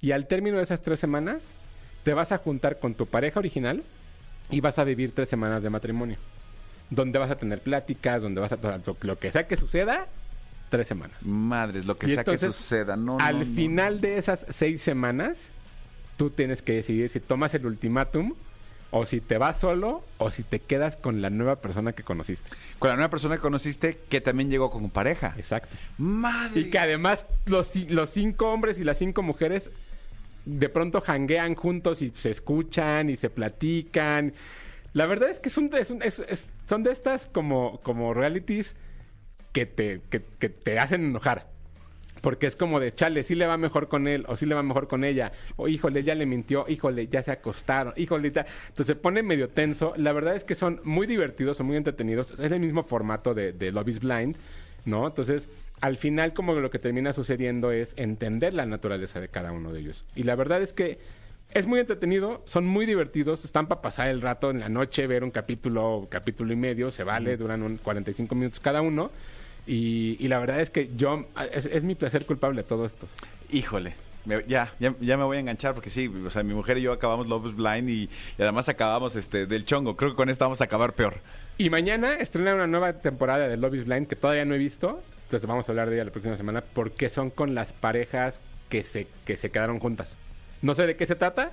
Y 0.00 0.12
al 0.12 0.26
término 0.28 0.56
de 0.56 0.62
esas 0.62 0.80
tres 0.80 0.98
semanas, 0.98 1.52
te 2.04 2.14
vas 2.14 2.32
a 2.32 2.38
juntar 2.38 2.78
con 2.78 2.94
tu 2.94 3.04
pareja 3.04 3.38
original 3.38 3.82
y 4.48 4.62
vas 4.62 4.78
a 4.78 4.84
vivir 4.84 5.14
tres 5.14 5.28
semanas 5.28 5.62
de 5.62 5.68
matrimonio. 5.68 6.16
Donde 6.88 7.18
vas 7.18 7.30
a 7.30 7.36
tener 7.36 7.60
pláticas, 7.60 8.22
donde 8.22 8.40
vas 8.40 8.52
a... 8.52 8.58
Lo 9.02 9.18
que 9.18 9.30
sea 9.30 9.46
que 9.46 9.58
suceda, 9.58 10.06
tres 10.68 10.86
semanas. 10.88 11.24
Madres, 11.24 11.84
lo 11.84 11.96
que 11.96 12.06
Y 12.06 12.14
sea 12.14 12.24
que 12.24 12.38
suceda. 12.38 12.96
No, 12.96 13.18
al 13.20 13.40
no, 13.40 13.54
final 13.54 14.00
de 14.00 14.18
esas 14.18 14.46
seis 14.48 14.80
semanas, 14.80 15.48
tú 16.16 16.30
tienes 16.30 16.62
que 16.62 16.72
decidir 16.74 17.08
si 17.10 17.20
tomas 17.20 17.54
el 17.54 17.66
ultimátum 17.66 18.34
o 18.90 19.04
si 19.04 19.20
te 19.20 19.36
vas 19.36 19.60
solo 19.60 20.02
o 20.16 20.30
si 20.30 20.42
te 20.42 20.60
quedas 20.60 20.96
con 20.96 21.20
la 21.20 21.28
nueva 21.30 21.56
persona 21.56 21.92
que 21.92 22.02
conociste. 22.02 22.48
Con 22.78 22.88
la 22.90 22.96
nueva 22.96 23.10
persona 23.10 23.36
que 23.36 23.42
conociste 23.42 23.98
que 24.08 24.20
también 24.20 24.50
llegó 24.50 24.70
con 24.70 24.88
pareja. 24.90 25.34
Exacto. 25.36 25.76
Madre. 25.98 26.60
Y 26.60 26.70
que 26.70 26.78
además 26.78 27.26
los, 27.46 27.76
los 27.90 28.10
cinco 28.10 28.50
hombres 28.50 28.78
y 28.78 28.84
las 28.84 28.98
cinco 28.98 29.22
mujeres 29.22 29.70
de 30.46 30.68
pronto 30.70 31.02
janguean 31.02 31.54
juntos 31.54 32.00
y 32.00 32.10
se 32.16 32.30
escuchan 32.30 33.10
y 33.10 33.16
se 33.16 33.28
platican. 33.28 34.32
La 34.94 35.04
verdad 35.04 35.28
es 35.28 35.38
que 35.40 35.50
es 35.50 35.58
un- 35.58 35.70
es 35.74 35.90
un- 35.90 36.02
es- 36.02 36.20
es- 36.20 36.48
son 36.66 36.82
de 36.82 36.90
estas 36.90 37.26
como, 37.26 37.78
como 37.82 38.14
realities 38.14 38.74
que 39.52 39.66
te, 39.66 40.00
que, 40.10 40.22
que 40.38 40.48
te 40.48 40.78
hacen 40.78 41.04
enojar. 41.04 41.46
Porque 42.20 42.46
es 42.46 42.56
como 42.56 42.80
de, 42.80 42.94
chale, 42.94 43.22
sí 43.22 43.34
le 43.34 43.46
va 43.46 43.56
mejor 43.56 43.88
con 43.88 44.08
él, 44.08 44.24
o 44.28 44.36
sí 44.36 44.46
le 44.46 44.54
va 44.54 44.62
mejor 44.62 44.88
con 44.88 45.04
ella, 45.04 45.32
o 45.56 45.68
híjole, 45.68 46.02
ya 46.02 46.14
le 46.14 46.26
mintió, 46.26 46.64
híjole, 46.68 47.06
ya 47.06 47.22
se 47.22 47.30
acostaron, 47.30 47.92
híjole, 47.96 48.30
ya. 48.30 48.46
Entonces 48.68 48.86
se 48.86 48.96
pone 48.96 49.22
medio 49.22 49.48
tenso. 49.48 49.92
La 49.96 50.12
verdad 50.12 50.34
es 50.34 50.44
que 50.44 50.54
son 50.54 50.80
muy 50.84 51.06
divertidos, 51.06 51.56
son 51.56 51.66
muy 51.66 51.76
entretenidos. 51.76 52.34
Es 52.38 52.50
el 52.50 52.60
mismo 52.60 52.82
formato 52.82 53.34
de, 53.34 53.52
de 53.52 53.72
Love 53.72 53.88
is 53.88 54.00
Blind, 54.00 54.36
¿no? 54.84 55.06
Entonces, 55.06 55.48
al 55.80 55.96
final, 55.96 56.32
como 56.34 56.54
lo 56.54 56.70
que 56.70 56.78
termina 56.78 57.12
sucediendo 57.12 57.70
es 57.70 57.94
entender 57.96 58.54
la 58.54 58.66
naturaleza 58.66 59.20
de 59.20 59.28
cada 59.28 59.52
uno 59.52 59.72
de 59.72 59.80
ellos. 59.80 60.04
Y 60.16 60.24
la 60.24 60.34
verdad 60.34 60.60
es 60.60 60.72
que 60.72 60.98
es 61.54 61.66
muy 61.66 61.80
entretenido, 61.80 62.42
son 62.46 62.66
muy 62.66 62.84
divertidos, 62.84 63.44
están 63.44 63.68
para 63.68 63.80
pasar 63.80 64.08
el 64.08 64.20
rato 64.20 64.50
en 64.50 64.60
la 64.60 64.68
noche, 64.68 65.06
ver 65.06 65.24
un 65.24 65.30
capítulo, 65.30 66.06
capítulo 66.10 66.52
y 66.52 66.56
medio, 66.56 66.90
se 66.90 67.04
vale, 67.04 67.36
duran 67.36 67.62
un 67.62 67.78
45 67.78 68.34
minutos 68.34 68.60
cada 68.60 68.82
uno. 68.82 69.10
Y, 69.70 70.16
y 70.18 70.28
la 70.28 70.38
verdad 70.38 70.60
es 70.60 70.70
que 70.70 70.90
yo, 70.96 71.26
es, 71.52 71.66
es 71.66 71.84
mi 71.84 71.94
placer 71.94 72.24
culpable 72.24 72.62
todo 72.62 72.86
esto. 72.86 73.06
Híjole. 73.50 73.92
me- 74.24 74.42
ya, 74.48 74.72
ya, 74.80 74.94
ya 75.00 75.16
me 75.18 75.24
voy 75.24 75.36
a 75.36 75.40
enganchar 75.40 75.74
porque 75.74 75.90
sí, 75.90 76.08
o 76.08 76.30
sea, 76.30 76.42
mi 76.42 76.54
mujer 76.54 76.78
y 76.78 76.82
yo 76.82 76.92
acabamos 76.92 77.28
Love 77.28 77.48
is 77.50 77.54
Blind 77.56 77.88
y, 77.90 78.04
y 78.38 78.42
además 78.42 78.68
acabamos 78.70 79.14
este 79.14 79.44
del 79.46 79.64
chongo. 79.66 79.94
Creo 79.96 80.10
que 80.12 80.16
con 80.16 80.30
esta 80.30 80.46
vamos 80.46 80.62
a 80.62 80.64
acabar 80.64 80.94
peor. 80.94 81.16
Y 81.58 81.68
mañana 81.70 82.14
estrena 82.14 82.54
una 82.54 82.66
nueva 82.66 82.94
temporada 82.94 83.46
de 83.46 83.56
Love 83.58 83.74
is 83.74 83.84
Blind 83.84 84.06
que 84.06 84.16
todavía 84.16 84.44
no 84.46 84.54
he 84.54 84.58
visto. 84.58 85.02
Entonces 85.24 85.46
vamos 85.46 85.68
a 85.68 85.72
hablar 85.72 85.90
de 85.90 85.96
ella 85.96 86.04
la 86.06 86.12
próxima 86.12 86.36
semana 86.38 86.62
porque 86.62 87.10
son 87.10 87.28
con 87.28 87.54
las 87.54 87.74
parejas 87.74 88.40
que 88.70 88.84
se, 88.84 89.06
que 89.26 89.36
se 89.36 89.50
quedaron 89.50 89.78
juntas. 89.80 90.16
No 90.62 90.74
sé 90.74 90.86
de 90.86 90.96
qué 90.96 91.04
se 91.04 91.14
trata, 91.14 91.52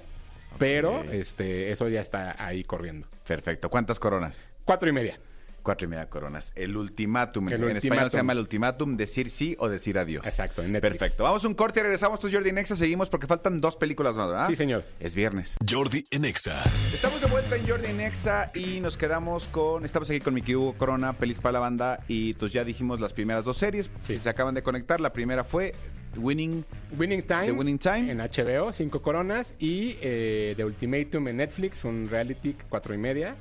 pero 0.58 1.04
este, 1.12 1.72
eso 1.72 1.90
ya 1.90 2.00
está 2.00 2.36
ahí 2.44 2.64
corriendo. 2.64 3.08
Perfecto. 3.28 3.70
¿Cuántas 3.70 4.00
coronas? 4.00 4.48
Cuatro 4.64 4.88
y 4.88 4.94
media. 4.94 5.20
Cuatro 5.66 5.88
y 5.88 5.90
media 5.90 6.06
coronas. 6.06 6.52
El 6.54 6.78
ultimátum. 6.78 7.50
El 7.50 7.64
en 7.64 7.78
español 7.78 8.12
se 8.12 8.18
llama 8.18 8.34
el 8.34 8.40
ultimátum, 8.40 8.96
decir 8.96 9.32
sí 9.32 9.56
o 9.58 9.68
decir 9.68 9.98
adiós. 9.98 10.24
Exacto, 10.28 10.62
en 10.62 10.74
Netflix. 10.74 11.00
Perfecto. 11.00 11.24
Vamos 11.24 11.44
a 11.44 11.48
un 11.48 11.56
corte 11.56 11.80
y 11.80 11.82
regresamos. 11.84 12.20
Tú, 12.20 12.30
Jordi 12.32 12.52
Nexa, 12.52 12.76
seguimos 12.76 13.10
porque 13.10 13.26
faltan 13.26 13.60
dos 13.62 13.76
películas 13.76 14.16
más, 14.16 14.30
¿verdad? 14.30 14.48
Sí, 14.48 14.56
señor. 14.56 14.84
Es 15.00 15.16
viernes. 15.16 15.58
Jordi 15.68 16.06
en 16.12 16.26
Exa. 16.26 16.64
Estamos 16.94 17.20
de 17.20 17.26
vuelta 17.26 17.56
en 17.56 17.68
Jordi 17.68 17.94
Nexa 17.94 18.52
y 18.54 18.80
nos 18.80 18.96
quedamos 18.96 19.48
con. 19.48 19.86
Estamos 19.86 20.08
aquí 20.12 20.20
con 20.20 20.36
Miki 20.36 20.54
Hugo 20.54 20.78
Corona, 20.78 21.14
Pelis 21.14 21.40
para 21.40 21.54
la 21.54 21.60
banda. 21.62 22.04
Y 22.08 22.36
pues 22.36 22.54
ya 22.54 22.64
dijimos 22.64 23.00
las 23.00 23.14
primeras 23.14 23.44
dos 23.44 23.58
series. 23.58 23.90
Si 24.02 24.20
se 24.20 24.30
acaban 24.30 24.54
de 24.54 24.62
conectar, 24.62 25.00
la 25.00 25.14
primera 25.14 25.44
fue 25.44 25.72
Winning. 26.16 26.64
Winning 26.96 27.24
Time. 27.24 27.48
The 27.48 27.52
Winning 27.54 27.80
Time. 27.80 28.12
En 28.12 28.20
HBO, 28.20 28.72
cinco 28.72 29.02
coronas. 29.02 29.56
Y 29.58 29.98
eh, 30.00 30.54
The 30.56 30.64
Ultimatum 30.64 31.28
en 31.28 31.38
Netflix, 31.38 31.84
un 31.84 32.08
reality, 32.08 32.56
cuatro 32.70 32.94
y 32.94 33.00
media. 33.00 33.36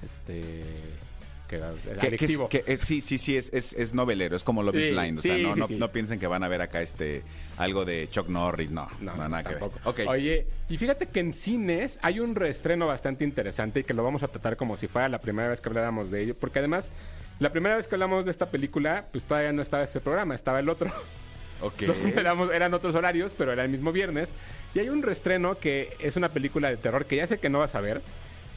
Este. 0.00 1.05
Que 1.48 1.56
era 1.56 1.72
Que, 2.00 2.16
que 2.16 2.24
es- 2.24 2.38
que 2.50 2.64
es- 2.66 2.80
sí, 2.80 3.00
sí, 3.00 3.18
sí, 3.18 3.36
es, 3.36 3.52
es, 3.52 3.72
es 3.74 3.94
novelero, 3.94 4.34
es 4.36 4.42
como 4.42 4.62
Love 4.62 4.74
Sí, 4.74 4.82
is 4.82 4.90
Blind. 4.96 5.18
O 5.18 5.22
sea, 5.22 5.36
sí, 5.36 5.42
no, 5.42 5.54
sí, 5.54 5.60
no, 5.74 5.78
no 5.86 5.92
piensen 5.92 6.18
que 6.18 6.26
van 6.26 6.42
a 6.42 6.48
ver 6.48 6.60
acá 6.62 6.82
este 6.82 7.22
algo 7.56 7.84
de 7.84 8.08
Chuck 8.10 8.28
Norris, 8.28 8.70
no. 8.70 8.88
No, 9.00 9.14
No, 9.16 9.28
nada 9.28 9.42
que 9.44 9.50
tampoco. 9.56 9.78
Ok. 9.84 10.00
Oye, 10.08 10.46
y 10.68 10.76
fíjate 10.76 11.06
que 11.06 11.20
en 11.20 11.34
cines 11.34 11.98
hay 12.02 12.20
un 12.20 12.34
reestreno 12.34 12.86
bastante 12.86 13.24
interesante 13.24 13.80
y 13.80 13.84
que 13.84 13.94
lo 13.94 14.02
vamos 14.02 14.22
a 14.22 14.28
tratar 14.28 14.56
como 14.56 14.76
si 14.76 14.88
fuera 14.88 15.08
la 15.08 15.20
primera 15.20 15.48
vez 15.48 15.60
que 15.60 15.68
habláramos 15.68 16.10
de 16.10 16.22
ello, 16.22 16.34
porque 16.38 16.58
además, 16.58 16.90
la 17.38 17.50
primera 17.50 17.76
vez 17.76 17.86
que 17.86 17.94
hablamos 17.94 18.24
de 18.24 18.30
esta 18.30 18.48
película, 18.50 19.04
pues 19.12 19.24
todavía 19.24 19.52
no 19.52 19.62
estaba 19.62 19.84
este 19.84 20.00
programa, 20.00 20.34
estaba 20.34 20.58
el 20.60 20.68
otro. 20.68 20.90
ok. 21.60 21.82
Éramos- 22.16 22.52
eran 22.52 22.74
otros 22.74 22.94
horarios, 22.94 23.34
pero 23.38 23.52
era 23.52 23.62
el 23.64 23.70
mismo 23.70 23.92
viernes. 23.92 24.30
Y 24.74 24.80
hay 24.80 24.88
un 24.88 25.02
reestreno 25.02 25.58
que 25.58 25.96
es 26.00 26.16
una 26.16 26.30
película 26.30 26.68
de 26.68 26.76
terror 26.76 27.06
que 27.06 27.16
ya 27.16 27.26
sé 27.26 27.38
que 27.38 27.48
no 27.48 27.60
vas 27.60 27.74
a 27.74 27.80
ver, 27.80 28.02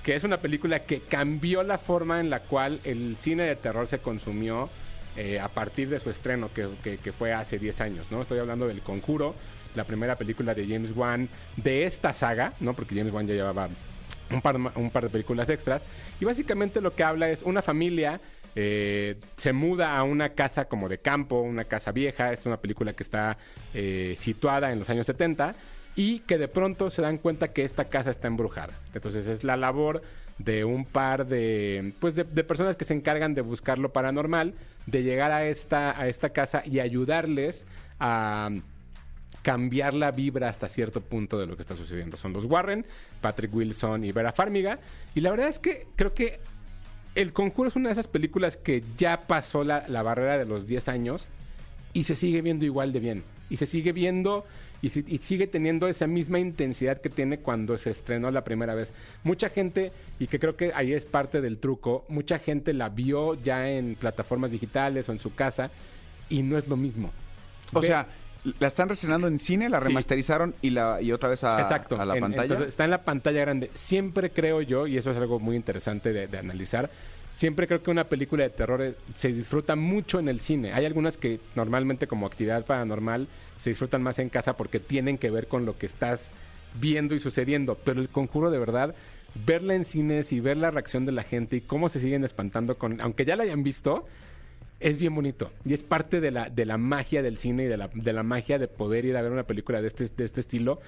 que 0.04 0.16
es 0.16 0.24
una 0.24 0.38
película 0.38 0.84
que 0.86 1.02
cambió 1.02 1.64
la 1.64 1.78
forma 1.78 2.20
en 2.20 2.30
la 2.30 2.40
cual 2.42 2.80
el 2.84 3.16
cine 3.18 3.44
de 3.44 3.56
terror 3.56 3.88
se 3.88 4.00
consumió 4.00 4.70
eh, 5.18 5.40
a 5.40 5.50
partir 5.50 5.90
de 5.90 6.00
su 6.00 6.10
estreno, 6.10 6.52
que, 6.54 6.68
que- 6.84 6.98
que 6.98 7.12
fue 7.12 7.34
hace 7.34 7.60
10 7.60 7.82
años, 7.82 8.08
¿no? 8.12 8.22
Estoy 8.22 8.40
hablando 8.40 8.68
del 8.68 8.82
Conjuro, 8.82 9.36
la 9.76 9.84
primera 9.84 10.16
película 10.18 10.54
de 10.54 10.66
James 10.68 10.92
Wan 10.96 11.28
de 11.58 11.84
esta 11.84 12.14
saga, 12.14 12.54
¿no? 12.60 12.74
Porque 12.74 12.96
James 12.96 13.12
Wan 13.14 13.28
ya 13.28 13.34
llevaba 13.34 13.68
un 14.32 14.42
par, 14.42 14.56
un 14.58 14.90
par 14.92 15.04
de 15.04 15.10
películas 15.10 15.50
extras. 15.50 15.86
Y 16.20 16.26
básicamente 16.26 16.80
lo 16.82 16.96
que 16.96 17.04
habla 17.04 17.30
es 17.30 17.42
una 17.44 17.62
familia 17.62 18.22
eh, 18.56 19.16
se 19.38 19.54
muda 19.54 19.96
a 19.98 20.04
una 20.04 20.30
casa 20.30 20.66
como 20.66 20.90
de 20.90 20.98
campo, 20.98 21.42
una 21.42 21.66
casa 21.66 21.92
vieja. 21.92 22.32
Es 22.34 22.46
una 22.46 22.58
película 22.58 22.94
que 22.94 23.04
está 23.04 23.38
eh, 23.74 24.16
situada 24.20 24.72
en 24.72 24.80
los 24.80 24.90
años 24.90 25.06
70 25.08 25.52
y 26.00 26.20
que 26.20 26.38
de 26.38 26.48
pronto 26.48 26.90
se 26.90 27.02
dan 27.02 27.18
cuenta 27.18 27.50
que 27.50 27.66
esta 27.66 27.90
casa 27.90 28.10
está 28.10 28.28
embrujada. 28.28 28.74
Entonces 28.94 29.28
es 29.28 29.44
la 29.44 29.58
labor 29.58 30.02
de 30.38 30.64
un 30.64 30.86
par 30.86 31.28
de, 31.28 31.92
pues 32.00 32.16
de, 32.16 32.24
de 32.24 32.46
personas 32.46 32.78
que 32.78 32.86
se 32.86 32.94
encargan 32.94 33.34
de 33.34 33.42
buscar 33.42 33.78
lo 33.78 33.92
paranormal, 33.92 34.54
de 34.86 35.04
llegar 35.04 35.34
a 35.34 35.44
esta, 35.44 36.00
a 36.00 36.08
esta 36.08 36.30
casa 36.30 36.64
y 36.66 36.80
ayudarles 36.80 37.68
a 38.00 38.50
cambiar 39.42 39.94
la 39.94 40.12
vibra 40.12 40.48
hasta 40.48 40.70
cierto 40.70 41.02
punto 41.02 41.38
de 41.38 41.48
lo 41.48 41.58
que 41.58 41.64
está 41.64 41.76
sucediendo. 41.76 42.16
Son 42.16 42.32
los 42.32 42.46
Warren, 42.46 42.86
Patrick 43.20 43.54
Wilson 43.54 44.06
y 44.06 44.14
Vera 44.14 44.32
Farmiga. 44.32 44.80
Y 45.16 45.20
la 45.20 45.32
verdad 45.32 45.50
es 45.50 45.60
que 45.60 45.86
creo 45.98 46.14
que 46.14 46.40
El 47.14 47.34
Conjuro 47.34 47.68
es 47.68 47.76
una 47.76 47.90
de 47.90 47.94
esas 47.94 48.08
películas 48.08 48.56
que 48.56 48.86
ya 48.96 49.20
pasó 49.20 49.66
la, 49.66 49.86
la 49.90 50.02
barrera 50.02 50.38
de 50.38 50.46
los 50.46 50.66
10 50.66 50.88
años 50.88 51.28
y 51.92 52.06
se 52.06 52.16
sigue 52.16 52.42
viendo 52.42 52.64
igual 52.64 52.94
de 52.94 53.02
bien. 53.02 53.24
Y 53.50 53.58
se 53.58 53.66
sigue 53.66 53.92
viendo 53.92 54.46
y, 54.82 54.90
si- 54.90 55.04
y 55.08 55.18
sigue 55.20 55.48
teniendo 55.48 55.88
esa 55.88 56.08
misma 56.08 56.40
intensidad 56.40 57.00
que 57.02 57.10
tiene 57.10 57.40
cuando 57.40 57.78
se 57.78 57.90
estrenó 57.92 58.32
la 58.32 58.44
primera 58.44 58.76
vez. 58.76 58.94
Mucha 59.24 59.50
gente, 59.50 59.92
y 60.20 60.28
que 60.28 60.40
creo 60.40 60.56
que 60.56 60.72
ahí 60.74 60.94
es 60.94 61.06
parte 61.06 61.42
del 61.42 61.58
truco, 61.58 62.06
mucha 62.10 62.40
gente 62.40 62.74
la 62.74 62.90
vio 62.90 63.36
ya 63.36 63.70
en 63.70 63.96
plataformas 63.96 64.52
digitales 64.52 65.10
o 65.10 65.12
en 65.12 65.20
su 65.20 65.34
casa 65.36 65.70
y 66.30 66.42
no 66.44 66.58
es 66.58 66.68
lo 66.68 66.78
mismo. 66.78 67.12
O 67.74 67.82
Ve- 67.82 67.88
sea, 67.88 68.08
la 68.60 68.68
están 68.68 68.88
reestrenando 68.88 69.28
en 69.28 69.38
cine, 69.38 69.68
la 69.70 69.80
Sí. 69.82 69.88
remasterizaron 69.88 70.56
y 70.62 70.70
la 70.70 71.02
y 71.02 71.12
otra 71.12 71.28
vez 71.30 71.44
a, 71.44 71.60
Exacto. 71.60 72.00
a 72.00 72.06
la 72.06 72.16
en- 72.16 72.22
pantalla. 72.22 72.44
entonces, 72.44 72.68
está 72.70 72.86
en 72.86 72.92
la 72.92 73.04
pantalla 73.04 73.42
grande. 73.42 73.70
Siempre 73.74 74.32
creo 74.32 74.62
yo, 74.62 74.88
y 74.88 74.98
eso 74.98 75.12
es 75.12 75.18
algo 75.18 75.40
muy 75.40 75.56
interesante 75.58 76.14
de, 76.14 76.28
de 76.28 76.38
analizar, 76.38 76.90
siempre 77.32 77.68
creo 77.68 77.84
que 77.84 77.92
una 77.92 78.06
película 78.06 78.44
de 78.44 78.50
terror 78.50 78.82
eh, 78.82 78.96
se 79.16 79.30
disfruta 79.30 79.76
mucho 79.76 80.20
en 80.20 80.28
el 80.28 80.40
cine. 80.40 80.74
Hay 80.74 80.86
algunas 80.86 81.18
que 81.18 81.40
normalmente 81.56 82.08
como 82.08 82.26
actividad 82.26 82.66
paranormal 82.66 83.28
se 83.58 83.72
disfrutan 83.72 84.02
más 84.04 84.20
en 84.20 84.30
casa 84.30 84.58
porque 84.58 84.80
tienen 84.80 85.18
que 85.18 85.32
ver 85.32 85.48
con 85.48 85.66
lo 85.66 85.78
que 85.78 85.86
estás 85.86 86.32
viendo 86.80 87.16
y 87.16 87.20
sucediendo. 87.20 87.76
Pero 87.76 88.02
el 88.02 88.10
conjuro 88.10 88.52
de 88.52 88.60
verdad, 88.60 88.96
verla 89.46 89.76
en 89.76 89.86
cines 89.86 90.32
y 90.32 90.40
ver 90.40 90.58
la 90.58 90.72
reacción 90.72 91.06
de 91.06 91.12
la 91.12 91.24
gente 91.24 91.58
y 91.58 91.62
cómo 91.62 91.90
se 91.90 92.00
siguen 92.00 92.24
espantando 92.24 92.78
con, 92.78 93.02
aunque 93.02 93.26
ya 93.26 93.36
la 93.36 93.44
hayan 93.44 93.64
visto, 93.64 94.06
es 94.80 94.98
bien 94.98 95.14
bonito. 95.14 95.52
Y 95.66 95.74
es 95.74 95.84
parte 95.84 96.22
de 96.22 96.32
la, 96.32 96.50
de 96.50 96.66
la 96.66 96.78
magia 96.78 97.22
del 97.22 97.38
cine 97.38 97.64
y 97.64 97.68
de 97.68 97.78
la, 97.78 97.90
de 97.94 98.14
la 98.14 98.24
magia 98.24 98.60
de 98.60 98.68
poder 98.68 99.06
ir 99.06 99.18
a 99.18 99.22
ver 99.22 99.32
una 99.32 99.44
película 99.44 99.82
de 99.82 99.88
este, 99.88 100.08
de 100.08 100.26
este 100.26 100.42
estilo. 100.42 100.80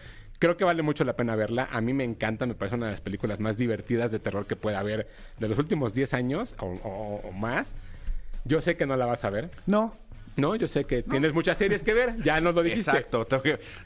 Creo 0.42 0.58
que 0.58 0.64
vale 0.64 0.82
mucho 0.82 1.04
la 1.04 1.16
pena 1.16 1.36
verla. 1.36 1.70
A 1.72 1.82
mí 1.82 1.94
me 1.94 2.04
encanta, 2.04 2.48
me 2.48 2.56
parece 2.56 2.76
una 2.76 2.88
de 2.88 2.94
las 2.94 3.02
películas 3.02 3.40
más 3.40 3.58
divertidas 3.60 4.12
de 4.12 4.18
terror 4.18 4.48
que 4.48 4.56
pueda 4.56 4.80
haber 4.80 5.08
de 5.40 5.48
los 5.48 5.60
últimos 5.60 5.94
10 5.94 6.16
años 6.16 6.56
o, 6.60 6.66
o- 6.66 7.22
o 7.28 7.32
más. 7.32 7.76
Yo 8.44 8.60
sé 8.60 8.76
que 8.76 8.88
no 8.88 8.98
la 8.98 9.06
vas 9.06 9.24
a 9.24 9.30
ver. 9.30 9.52
no. 9.68 9.94
No, 10.38 10.56
yo 10.56 10.66
sé 10.70 10.86
que 10.86 11.04
tienes 11.04 11.34
muchas 11.34 11.58
series 11.58 11.82
que 11.84 11.94
ver. 11.94 12.16
Ya 12.24 12.40
nos 12.40 12.56
lo 12.56 12.64
dijiste. 12.64 12.90
Exacto. 12.90 13.28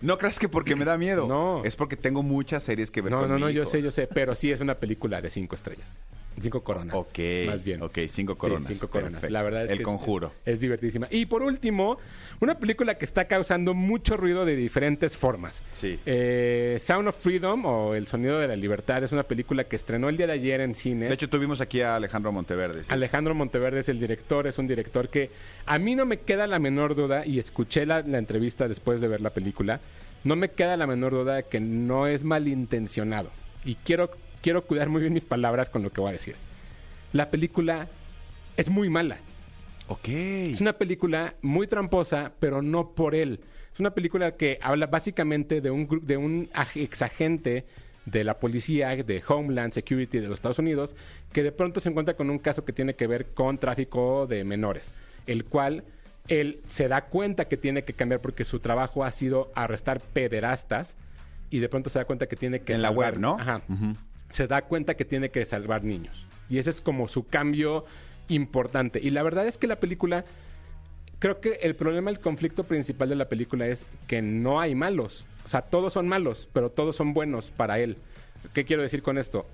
No 0.02 0.20
creas 0.20 0.38
que 0.38 0.48
porque 0.48 0.76
me 0.76 0.86
da 0.86 0.96
miedo. 0.96 1.28
No. 1.28 1.66
Es 1.66 1.76
porque 1.76 1.98
tengo 1.98 2.22
muchas 2.22 2.62
series 2.62 2.92
que 2.92 3.02
ver 3.02 3.12
No, 3.12 3.22
con 3.22 3.30
no, 3.30 3.36
mi 3.36 3.42
no, 3.42 3.50
yo 3.50 3.66
sé, 3.66 3.82
yo 3.82 3.90
sé. 3.90 4.06
Pero 4.08 4.36
sí 4.36 4.52
es 4.52 4.62
una 4.62 4.76
película 4.76 5.24
de 5.24 5.32
cinco 5.32 5.56
estrellas. 5.56 5.96
Cinco 6.42 6.62
coronas. 6.62 6.96
Ok, 6.96 7.20
Más 7.48 7.64
bien. 7.64 7.82
ok, 7.82 7.98
cinco 8.08 8.34
Sí, 8.34 8.40
coronas. 8.40 8.68
cinco 8.68 8.88
coronas. 8.88 9.14
Perfecto. 9.14 9.34
La 9.34 9.44
verdad 9.44 9.64
es 9.66 9.72
El 9.72 9.78
que 9.78 9.84
Conjuro. 9.84 10.28
Es, 10.46 10.54
es 10.56 10.60
divertísima. 10.60 11.08
Y 11.10 11.26
por 11.28 11.42
último, 11.44 11.98
una 12.42 12.60
película 12.60 12.96
que 12.98 13.06
está 13.06 13.26
causando 13.26 13.74
mucho 13.74 14.18
ruido 14.18 14.46
de 14.46 14.56
diferentes 14.56 15.16
formas. 15.16 15.64
Sí. 15.72 16.00
Eh, 16.06 16.78
Sound 16.82 17.08
of 17.08 17.18
Freedom 17.18 17.66
o 17.66 17.96
El 17.96 18.08
Sonido 18.08 18.38
de 18.40 18.48
la 18.48 18.56
Libertad 18.56 19.04
es 19.04 19.12
una 19.12 19.24
película 19.24 19.64
que 19.64 19.76
estrenó 19.76 20.10
el 20.10 20.18
día 20.18 20.28
de 20.28 20.34
ayer 20.34 20.62
en 20.62 20.76
cines. 20.76 21.10
De 21.10 21.16
hecho, 21.16 21.30
tuvimos 21.30 21.62
aquí 21.62 21.82
a 21.82 21.96
Alejandro 21.96 22.32
Monteverde. 22.32 22.84
sí. 22.84 22.90
Alejandro 22.92 23.34
Monteverde 23.34 23.80
es 23.80 23.90
el 23.90 24.00
director, 24.00 24.46
es 24.48 24.58
un 24.58 24.68
director 24.68 25.10
que 25.10 25.30
a 25.66 25.80
mí 25.80 25.96
no 25.96 26.06
me 26.06 26.20
queda 26.20 26.48
la 26.48 26.60
menor 26.60 26.96
duda, 26.96 27.26
y 27.26 27.40
escuché 27.40 27.86
la, 27.86 28.02
la 28.02 28.18
entrevista 28.18 28.68
después 28.68 29.00
de 29.02 29.08
ver 29.08 29.22
la 29.22 29.30
película, 29.30 29.80
no 30.24 30.36
me 30.36 30.50
queda 30.50 30.76
la 30.76 30.86
menor 30.88 31.14
duda 31.14 31.36
de 31.36 31.44
que 31.44 31.60
no 31.60 32.08
es 32.08 32.24
malintencionado. 32.24 33.30
Y 33.64 33.76
quiero, 33.76 34.12
quiero 34.46 34.64
cuidar 34.64 34.90
muy 34.90 35.02
bien 35.02 35.12
mis 35.12 35.26
palabras 35.26 35.70
con 35.72 35.82
lo 35.82 35.92
que 35.92 36.02
voy 36.02 36.12
a 36.12 36.14
decir. 36.14 36.36
La 37.14 37.32
película 37.32 37.88
es 38.58 38.70
muy 38.70 38.92
mala. 38.92 39.18
Ok. 39.88 40.08
Es 40.08 40.62
una 40.62 40.74
película 40.74 41.34
muy 41.42 41.66
tramposa, 41.66 42.32
pero 42.40 42.62
no 42.62 42.92
por 42.92 43.16
él. 43.16 43.40
Es 43.74 43.80
una 43.80 43.90
película 43.90 44.36
que 44.36 44.60
habla 44.62 44.86
básicamente 44.86 45.62
de 45.62 45.72
un, 45.72 45.88
de 46.04 46.18
un 46.18 46.48
ag- 46.54 46.80
exagente 46.80 47.66
de 48.06 48.24
la 48.24 48.36
policía, 48.36 48.96
de 48.96 49.24
Homeland 49.28 49.74
Security 49.74 50.20
de 50.20 50.28
los 50.28 50.36
Estados 50.36 50.60
Unidos, 50.60 50.96
que 51.34 51.42
de 51.42 51.52
pronto 51.52 51.82
se 51.82 51.90
encuentra 51.90 52.14
con 52.14 52.30
un 52.30 52.38
caso 52.38 52.64
que 52.64 52.72
tiene 52.72 52.94
que 52.94 53.08
ver 53.08 53.26
con 53.34 53.58
tráfico 53.58 54.28
de 54.28 54.44
menores, 54.44 54.94
el 55.26 55.44
cual 55.44 55.84
él 56.28 56.60
se 56.68 56.88
da 56.88 57.02
cuenta 57.02 57.46
que 57.46 57.58
tiene 57.58 57.84
que 57.84 57.94
cambiar 57.94 58.22
porque 58.22 58.44
su 58.46 58.60
trabajo 58.60 59.04
ha 59.04 59.12
sido 59.12 59.52
arrestar 59.56 60.02
pederastas 60.02 60.96
y 61.50 61.58
de 61.60 61.68
pronto 61.70 61.90
se 61.90 61.98
da 61.98 62.06
cuenta 62.06 62.28
que 62.28 62.36
tiene 62.36 62.60
que 62.62 62.74
En 62.74 62.84
la 62.84 62.92
web, 62.92 63.18
¿no? 63.20 63.38
Ajá 63.40 63.62
Ujú. 63.70 63.96
Se 64.30 64.48
da 64.48 64.64
cuenta 64.64 64.96
que 64.96 65.06
tiene 65.06 65.30
que 65.30 65.46
salvar 65.46 65.84
niños. 65.84 66.26
Y 66.50 66.58
ese 66.58 66.70
es 66.70 66.82
como 66.82 67.08
su 67.08 67.28
cambio 67.28 67.86
importante. 68.28 69.00
Y 69.02 69.10
la 69.10 69.24
verdad 69.24 69.48
es 69.48 69.58
que 69.58 69.68
la 69.68 69.80
película, 69.80 70.26
creo 71.20 71.40
que 71.40 71.60
el 71.62 71.76
problema, 71.76 72.12
el 72.12 72.20
conflicto 72.20 72.64
principal 72.64 73.10
de 73.10 73.16
la 73.16 73.30
película 73.30 73.68
es 73.68 73.86
que 74.08 74.22
no 74.22 74.60
hay 74.60 74.76
malos. 74.76 75.26
O 75.46 75.50
sea, 75.50 75.62
todos 75.62 75.94
son 75.94 76.08
malos, 76.08 76.50
pero 76.54 76.70
todos 76.70 76.96
son 76.96 77.14
buenos 77.14 77.52
para 77.52 77.80
él. 77.80 77.98
¿Qué 78.54 78.66
quiero 78.66 78.82
decir 78.82 79.02
con 79.02 79.18
esto? 79.18 79.46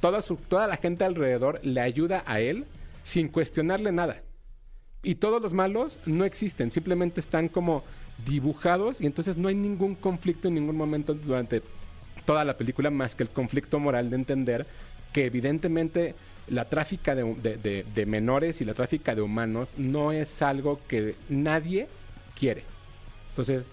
Toda, 0.00 0.22
su, 0.22 0.36
toda 0.36 0.66
la 0.66 0.76
gente 0.76 1.04
alrededor 1.04 1.60
le 1.62 1.80
ayuda 1.80 2.22
a 2.26 2.40
él 2.40 2.64
sin 3.04 3.28
cuestionarle 3.28 3.92
nada. 3.92 4.22
Y 5.02 5.16
todos 5.16 5.40
los 5.40 5.52
malos 5.52 5.98
no 6.06 6.24
existen, 6.24 6.70
simplemente 6.70 7.20
están 7.20 7.48
como 7.48 7.84
dibujados 8.26 9.00
y 9.00 9.06
entonces 9.06 9.36
no 9.36 9.48
hay 9.48 9.54
ningún 9.54 9.94
conflicto 9.94 10.48
en 10.48 10.54
ningún 10.54 10.76
momento 10.76 11.14
durante 11.14 11.62
toda 12.24 12.44
la 12.44 12.56
película 12.56 12.90
más 12.90 13.14
que 13.14 13.22
el 13.22 13.30
conflicto 13.30 13.78
moral 13.78 14.10
de 14.10 14.16
entender 14.16 14.66
que 15.12 15.24
evidentemente 15.26 16.14
la 16.48 16.68
tráfica 16.68 17.14
de, 17.14 17.84
de- 17.94 18.06
menores 18.06 18.60
y 18.60 18.64
la 18.64 18.74
tráfica 18.74 19.14
de 19.14 19.22
humanos 19.22 19.74
no 19.76 20.10
es 20.12 20.42
algo 20.42 20.80
que 20.88 21.14
nadie 21.28 21.86
quiere. 22.38 22.64
Entonces, 23.30 23.64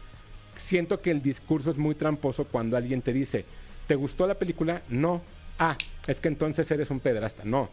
siento 0.56 1.02
que 1.02 1.12
el 1.12 1.22
discurso 1.22 1.72
es 1.72 1.78
muy 1.78 1.96
tramposo 1.96 2.46
cuando 2.46 2.78
alguien 2.78 3.02
te 3.02 3.14
dice, 3.14 3.46
¿te 3.88 3.96
gustó 3.96 4.28
la 4.28 4.36
película? 4.36 4.82
No. 4.90 5.22
Ah, 5.58 5.76
es 6.08 6.20
que 6.20 6.28
entonces 6.28 6.70
eres 6.70 6.92
un 6.92 7.00
pedrasta. 7.00 7.44
No, 7.46 7.70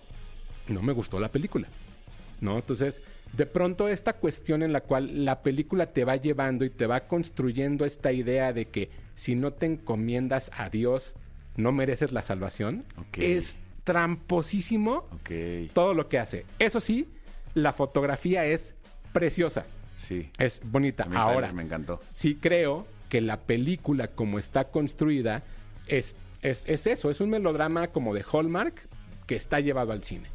no 0.68 0.80
me 0.82 0.92
gustó 0.92 1.20
la 1.20 1.28
película. 1.28 1.68
¿No? 2.44 2.56
Entonces, 2.56 3.02
de 3.32 3.46
pronto 3.46 3.88
esta 3.88 4.12
cuestión 4.12 4.62
en 4.62 4.72
la 4.72 4.82
cual 4.82 5.24
la 5.24 5.40
película 5.40 5.86
te 5.92 6.04
va 6.04 6.16
llevando 6.16 6.64
y 6.64 6.70
te 6.70 6.86
va 6.86 7.00
construyendo 7.00 7.84
esta 7.84 8.12
idea 8.12 8.52
de 8.52 8.66
que 8.66 8.90
si 9.16 9.34
no 9.34 9.52
te 9.52 9.66
encomiendas 9.66 10.50
a 10.56 10.68
Dios, 10.68 11.14
no 11.56 11.72
mereces 11.72 12.12
la 12.12 12.22
salvación, 12.22 12.84
es 13.16 13.58
tramposísimo 13.84 15.08
todo 15.72 15.94
lo 15.94 16.08
que 16.08 16.18
hace. 16.18 16.44
Eso 16.58 16.80
sí, 16.80 17.08
la 17.54 17.72
fotografía 17.72 18.44
es 18.44 18.74
preciosa, 19.12 19.64
Sí. 19.98 20.28
es 20.38 20.60
bonita. 20.64 21.06
A 21.10 21.22
Ahora, 21.22 21.52
me 21.52 21.62
encantó. 21.62 21.98
sí 22.08 22.34
creo 22.36 22.86
que 23.08 23.20
la 23.20 23.38
película 23.40 24.08
como 24.08 24.38
está 24.38 24.64
construida 24.64 25.42
es, 25.86 26.16
es, 26.42 26.64
es 26.66 26.86
eso, 26.86 27.10
es 27.10 27.20
un 27.20 27.30
melodrama 27.30 27.88
como 27.88 28.12
de 28.14 28.24
Hallmark 28.30 28.74
que 29.26 29.36
está 29.36 29.60
llevado 29.60 29.92
al 29.92 30.02
cine. 30.02 30.28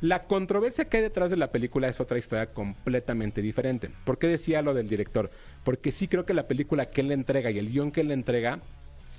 La 0.00 0.24
controversia 0.24 0.84
que 0.84 0.98
hay 0.98 1.02
detrás 1.02 1.30
de 1.30 1.36
la 1.36 1.50
película 1.50 1.88
es 1.88 1.98
otra 2.00 2.18
historia 2.18 2.46
completamente 2.46 3.42
diferente. 3.42 3.90
¿Por 4.04 4.16
qué 4.18 4.28
decía 4.28 4.62
lo 4.62 4.72
del 4.74 4.88
director? 4.88 5.28
Porque 5.64 5.90
sí 5.90 6.06
creo 6.06 6.24
que 6.24 6.34
la 6.34 6.46
película 6.46 6.86
que 6.86 7.00
él 7.00 7.08
le 7.08 7.14
entrega 7.14 7.50
y 7.50 7.58
el 7.58 7.70
guion 7.70 7.90
que 7.90 8.02
él 8.02 8.08
le 8.08 8.14
entrega 8.14 8.60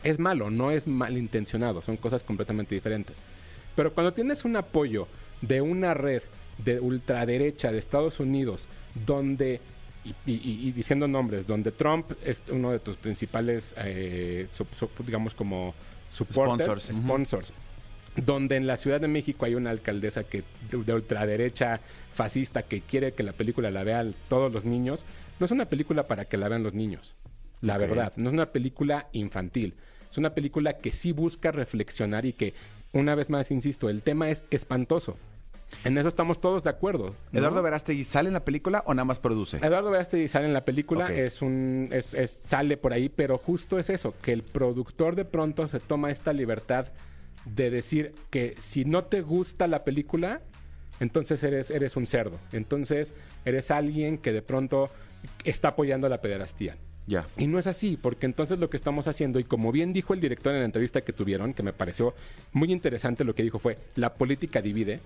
es 0.03 0.19
malo, 0.19 0.49
no 0.49 0.71
es 0.71 0.87
malintencionado, 0.87 1.81
son 1.81 1.97
cosas 1.97 2.23
completamente 2.23 2.73
diferentes. 2.75 3.19
Pero 3.75 3.93
cuando 3.93 4.13
tienes 4.13 4.45
un 4.45 4.55
apoyo 4.55 5.07
de 5.41 5.59
una 5.61 5.93
red 5.93 6.21
de 6.57 6.79
ultraderecha 6.79 7.71
de 7.73 7.77
Estados 7.77 8.21
Unidos, 8.21 8.67
donde, 9.05 9.59
y, 10.05 10.11
y- 10.31 10.67
y 10.67 10.71
diciendo 10.71 11.07
nombres, 11.09 11.45
donde 11.45 11.71
Trump 11.73 12.11
es 12.23 12.41
uno 12.49 12.71
de 12.71 12.79
tus 12.79 12.95
principales, 12.95 13.73
eh, 13.77 14.47
digamos 15.05 15.35
como 15.35 15.73
supporters, 16.09 16.83
Sponsors, 16.83 16.97
sponsors, 16.97 17.53
donde 18.25 18.55
en 18.55 18.67
la 18.67 18.77
Ciudad 18.77 18.99
de 19.01 19.07
México 19.07 19.45
hay 19.45 19.55
una 19.55 19.69
alcaldesa 19.69 20.23
que 20.23 20.43
de, 20.71 20.83
de 20.83 20.93
ultraderecha 20.93 21.79
fascista 22.13 22.63
que 22.63 22.81
quiere 22.81 23.13
que 23.13 23.23
la 23.23 23.33
película 23.33 23.69
la 23.71 23.83
vean 23.83 24.13
todos 24.27 24.51
los 24.51 24.65
niños, 24.65 25.05
no 25.39 25.45
es 25.45 25.51
una 25.51 25.65
película 25.65 26.03
para 26.05 26.25
que 26.25 26.37
la 26.37 26.49
vean 26.49 26.63
los 26.63 26.73
niños. 26.73 27.13
La 27.61 27.77
verdad, 27.77 28.13
no 28.15 28.29
es 28.29 28.33
una 28.33 28.45
película 28.47 29.07
infantil. 29.13 29.73
Es 30.11 30.17
una 30.17 30.31
película 30.31 30.73
que 30.73 30.91
sí 30.91 31.11
busca 31.11 31.51
reflexionar 31.51 32.25
y 32.25 32.33
que, 32.33 32.53
una 32.93 33.15
vez 33.15 33.29
más, 33.29 33.51
insisto, 33.51 33.89
el 33.89 34.01
tema 34.01 34.29
es 34.29 34.43
espantoso. 34.49 35.17
En 35.83 35.97
eso 35.99 36.07
estamos 36.07 36.41
todos 36.41 36.63
de 36.63 36.71
acuerdo. 36.71 37.13
¿no? 37.31 37.39
¿Eduardo 37.39 37.61
Verástegui 37.61 38.03
sale 38.03 38.27
en 38.27 38.33
la 38.33 38.43
película 38.43 38.83
o 38.87 38.93
nada 38.95 39.05
más 39.05 39.19
produce? 39.19 39.57
Eduardo 39.57 39.91
Verástegui 39.91 40.27
sale 40.27 40.47
en 40.47 40.53
la 40.53 40.65
película, 40.65 41.13
es 41.13 41.41
un 41.43 41.89
es, 41.91 42.13
es- 42.15 42.39
sale 42.43 42.75
por 42.75 42.91
ahí, 42.91 43.07
pero 43.07 43.37
justo 43.37 43.77
es 43.77 43.89
eso, 43.91 44.15
que 44.23 44.33
el 44.33 44.41
productor 44.41 45.15
de 45.15 45.25
pronto 45.25 45.67
se 45.67 45.79
toma 45.79 46.09
esta 46.09 46.33
libertad 46.33 46.87
de 47.45 47.69
decir 47.69 48.13
que 48.29 48.55
si 48.57 48.85
no 48.85 49.05
te 49.05 49.21
gusta 49.21 49.67
la 49.67 49.83
película, 49.83 50.41
entonces 50.99 51.43
eres, 51.43 51.71
eres 51.71 51.95
un 51.95 52.07
cerdo. 52.07 52.39
Entonces 52.51 53.13
eres 53.45 53.71
alguien 53.71 54.17
que 54.17 54.33
de 54.33 54.41
pronto 54.41 54.89
está 55.43 55.69
apoyando 55.69 56.09
la 56.09 56.21
pederastía. 56.21 56.77
Y 57.37 57.47
no 57.47 57.57
es 57.57 57.65
así, 57.65 57.97
porque 57.97 58.27
entonces 58.27 58.59
lo 58.59 58.69
que 58.69 58.77
estamos 58.77 59.07
haciendo, 59.07 59.39
y 59.39 59.43
como 59.43 59.71
bien 59.71 59.93
dijo 59.93 60.13
el 60.13 60.21
director 60.21 60.53
en 60.53 60.59
la 60.59 60.65
entrevista 60.65 61.01
que 61.01 61.11
tuvieron, 61.11 61.53
que 61.55 61.63
me 61.63 61.73
pareció 61.73 62.13
muy 62.53 62.71
interesante 62.71 63.23
lo 63.23 63.33
que 63.33 63.41
dijo 63.41 63.57
fue, 63.57 63.79
la 63.95 64.13
política 64.13 64.61
divide, 64.61 64.99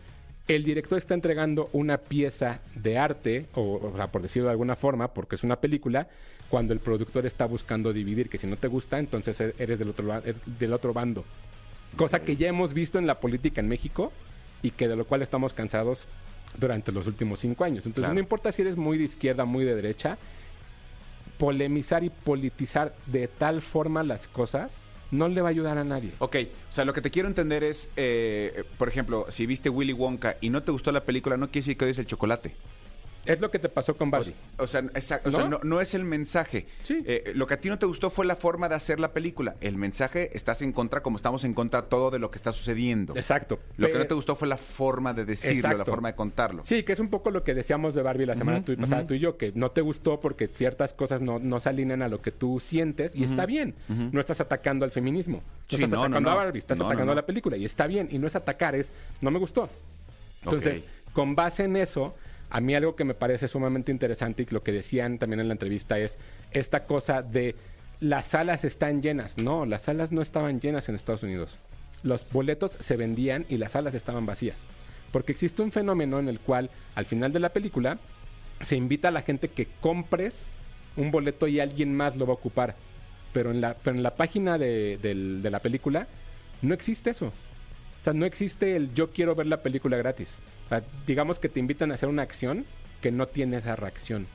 el 0.49 0.65
director 0.65 0.97
está 0.97 1.13
entregando 1.13 1.69
una 1.71 1.97
pieza 1.99 2.59
de 2.75 2.97
arte, 2.97 3.45
o, 3.53 3.75
o 3.75 3.95
sea, 3.95 4.11
por 4.11 4.21
decirlo 4.21 4.47
de 4.47 4.51
alguna 4.51 4.75
forma, 4.75 5.13
porque 5.13 5.35
es 5.35 5.43
una 5.43 5.61
película, 5.61 6.09
cuando 6.49 6.73
el 6.73 6.81
productor 6.81 7.25
está 7.25 7.45
buscando 7.45 7.93
dividir, 7.93 8.27
que 8.27 8.37
si 8.37 8.47
no 8.47 8.57
te 8.57 8.67
gusta, 8.67 8.99
entonces 8.99 9.39
e- 9.39 9.55
eres 9.57 9.79
del 9.79 9.89
otro, 9.89 10.21
del 10.59 10.73
otro 10.73 10.93
bando. 10.93 11.23
Cosa 11.95 12.23
que 12.23 12.35
ya 12.35 12.47
hemos 12.47 12.73
visto 12.73 12.97
en 12.99 13.07
la 13.07 13.19
política 13.19 13.61
en 13.61 13.67
México 13.67 14.11
y 14.61 14.71
que 14.71 14.87
de 14.87 14.95
lo 14.95 15.05
cual 15.05 15.21
estamos 15.21 15.53
cansados 15.53 16.07
durante 16.57 16.91
los 16.91 17.07
últimos 17.07 17.39
cinco 17.39 17.63
años. 17.63 17.85
Entonces 17.85 18.01
Claro. 18.03 18.13
no 18.15 18.19
importa 18.19 18.51
si 18.51 18.61
eres 18.61 18.77
muy 18.77 18.97
de 18.97 19.03
izquierda, 19.05 19.45
muy 19.45 19.65
de 19.65 19.75
derecha, 19.75 20.17
polemizar 21.37 22.03
y 22.03 22.09
politizar 22.09 22.95
de 23.07 23.27
tal 23.27 23.61
forma 23.61 24.03
las 24.03 24.27
cosas 24.27 24.79
no 25.11 25.27
le 25.27 25.41
va 25.41 25.49
a 25.49 25.51
ayudar 25.51 25.77
a 25.77 25.83
nadie. 25.83 26.11
Ok, 26.19 26.37
o 26.69 26.71
sea, 26.71 26.85
lo 26.85 26.93
que 26.93 27.01
te 27.01 27.11
quiero 27.11 27.27
entender 27.27 27.63
es, 27.63 27.89
eh, 27.95 28.63
por 28.79 28.87
ejemplo, 28.87 29.27
si 29.29 29.45
viste 29.45 29.69
Willy 29.69 29.93
Wonka 29.93 30.37
y 30.41 30.49
no 30.49 30.63
te 30.63 30.71
gustó 30.71 30.91
la 30.91 31.03
película, 31.03 31.37
no 31.37 31.47
quiere 31.47 31.61
decir 31.61 31.77
que 31.77 31.85
odies 31.85 31.99
el 31.99 32.07
chocolate. 32.07 32.55
Es 33.25 33.39
lo 33.39 33.49
que 33.49 33.57
te 33.59 33.69
pasó 33.69 33.95
con 33.95 34.11
Barbie. 34.11 34.33
o 34.57 34.67
sea, 34.67 34.81
exacto, 34.95 35.29
o 35.29 35.31
¿No? 35.31 35.37
sea, 35.37 35.47
no, 35.47 35.59
no 35.63 35.79
es 35.79 35.93
el 35.93 36.03
mensaje. 36.03 36.65
Sí. 36.81 37.01
Eh, 37.05 37.31
lo 37.35 37.47
que 37.47 37.53
a 37.53 37.57
ti 37.57 37.69
no 37.69 37.79
te 37.79 37.85
gustó 37.85 38.09
fue 38.09 38.25
la 38.25 38.35
forma 38.35 38.67
de 38.67 38.75
hacer 38.75 38.99
la 38.99 39.13
película. 39.13 39.55
El 39.61 39.77
mensaje, 39.77 40.31
estás 40.33 40.61
en 40.61 40.73
contra 40.73 41.01
como 41.01 41.15
estamos 41.15 41.43
en 41.45 41.53
contra 41.53 41.83
todo 41.83 42.11
de 42.11 42.19
lo 42.19 42.29
que 42.29 42.37
está 42.37 42.51
sucediendo. 42.51 43.15
Exacto. 43.15 43.59
Lo 43.77 43.87
que 43.87 43.97
no 43.97 44.05
te 44.07 44.13
gustó 44.13 44.35
fue 44.35 44.47
la 44.47 44.57
forma 44.57 45.13
de 45.13 45.23
decirlo, 45.25 45.77
la 45.77 45.85
forma 45.85 46.09
de 46.09 46.15
contarlo. 46.15 46.63
Sí, 46.65 46.83
que 46.83 46.91
es 46.93 46.99
un 46.99 47.09
poco 47.09 47.31
lo 47.31 47.43
que 47.43 47.53
decíamos 47.53 47.93
de 47.95 48.01
Barbie 48.01 48.25
la 48.25 48.35
semana 48.35 48.61
tú- 48.61 48.75
pasada 48.75 49.07
tú 49.07 49.13
y 49.13 49.19
yo, 49.19 49.37
que 49.37 49.53
no 49.55 49.71
te 49.71 49.81
gustó 49.81 50.19
porque 50.19 50.47
ciertas 50.47 50.93
cosas 50.93 51.21
no, 51.21 51.39
no 51.39 51.59
se 51.61 51.69
alinean 51.69 52.01
a 52.01 52.09
lo 52.09 52.21
que 52.21 52.31
tú 52.31 52.59
sientes 52.59 53.15
y 53.15 53.23
está 53.23 53.45
bien. 53.45 53.73
No 53.87 54.19
estás 54.19 54.41
atacando 54.41 54.83
al 54.85 54.91
feminismo. 54.91 55.37
No 55.37 55.77
Sí, 55.77 55.83
estás 55.83 55.89
no, 55.91 56.03
atacando 56.03 56.29
a 56.29 56.35
Barbie, 56.35 56.59
estás 56.59 56.79
atacando 56.79 57.13
a 57.13 57.15
la 57.15 57.25
película 57.25 57.55
y 57.57 57.63
está 57.65 57.87
bien. 57.87 58.09
Y 58.11 58.17
no 58.19 58.27
es 58.27 58.35
atacar, 58.35 58.75
es 58.75 58.91
no 59.21 59.31
me 59.31 59.39
gustó. 59.39 59.69
Entonces, 60.43 60.83
con 61.13 61.35
base 61.35 61.63
en 61.63 61.75
eso, 61.77 62.15
a 62.53 62.61
mí 62.61 62.75
algo 62.75 62.95
que 62.95 63.03
me 63.03 63.15
parece 63.15 63.47
sumamente 63.47 63.91
interesante 63.91 64.43
y 64.43 64.53
lo 64.53 64.63
que 64.63 64.71
decían 64.71 65.17
también 65.17 65.39
en 65.41 65.47
la 65.47 65.53
entrevista 65.53 65.97
es 65.97 66.17
esta 66.51 66.85
cosa 66.85 67.21
de 67.23 67.55
las 67.99 68.27
salas 68.27 68.63
están 68.63 69.01
llenas. 69.01 69.37
No, 69.37 69.65
las 69.65 69.81
salas 69.83 70.11
no 70.11 70.21
estaban 70.21 70.61
llenas 70.61 70.87
en 70.87 70.95
Estados 70.95 71.23
Unidos. 71.23 71.57
Los 72.03 72.25
boletos 72.31 72.77
se 72.79 72.95
vendían 72.95 73.45
y 73.49 73.57
las 73.57 73.71
salas 73.71 73.95
estaban 73.95 74.25
vacías. 74.25 74.65
Porque 75.11 75.31
existe 75.31 75.61
un 75.63 75.71
fenómeno 75.71 76.19
en 76.19 76.27
el 76.27 76.39
cual 76.39 76.69
al 76.95 77.05
final 77.05 77.33
de 77.33 77.39
la 77.39 77.49
película 77.53 77.97
se 78.61 78.75
invita 78.75 79.07
a 79.07 79.11
la 79.11 79.21
gente 79.23 79.47
que 79.47 79.67
compres 79.81 80.49
un 80.95 81.09
boleto 81.11 81.47
y 81.47 81.59
alguien 81.59 81.95
más 81.95 82.15
lo 82.15 82.25
va 82.27 82.33
a 82.33 82.35
ocupar. 82.35 82.75
Pero 83.33 83.49
en 83.49 83.61
la, 83.61 83.73
pero 83.75 83.95
en 83.95 84.03
la 84.03 84.13
página 84.13 84.59
de, 84.59 84.97
del- 85.01 85.41
de 85.41 85.49
la 85.49 85.59
película 85.59 86.07
no 86.61 86.73
existe 86.75 87.09
eso. 87.09 87.33
O 88.03 88.05
sea, 88.05 88.11
no 88.11 88.25
existe 88.25 88.75
el 88.75 88.93
yo 88.93 89.11
quiero 89.11 89.33
ver 89.33 89.47
la 89.47 89.63
película 89.63 89.95
gratis. 89.95 90.35
O 90.65 90.67
sea, 90.67 90.83
digamos 91.07 91.39
que 91.39 91.47
te 91.47 91.61
invitan 91.61 91.89
a 91.89 91.93
hacer 91.93 92.09
una 92.09 92.21
acción 92.21 92.65
que 93.01 93.13
no 93.13 93.29
tiene 93.29 93.55
esa 93.55 93.77
reacción. 93.77 94.27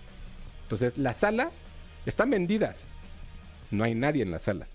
Entonces, 0.63 0.97
las 0.97 1.19
salas 1.19 1.65
están 2.07 2.31
vendidas. 2.31 2.87
No 3.71 3.85
hay 3.85 3.95
nadie 3.95 4.23
en 4.23 4.31
las 4.31 4.45
salas. 4.45 4.71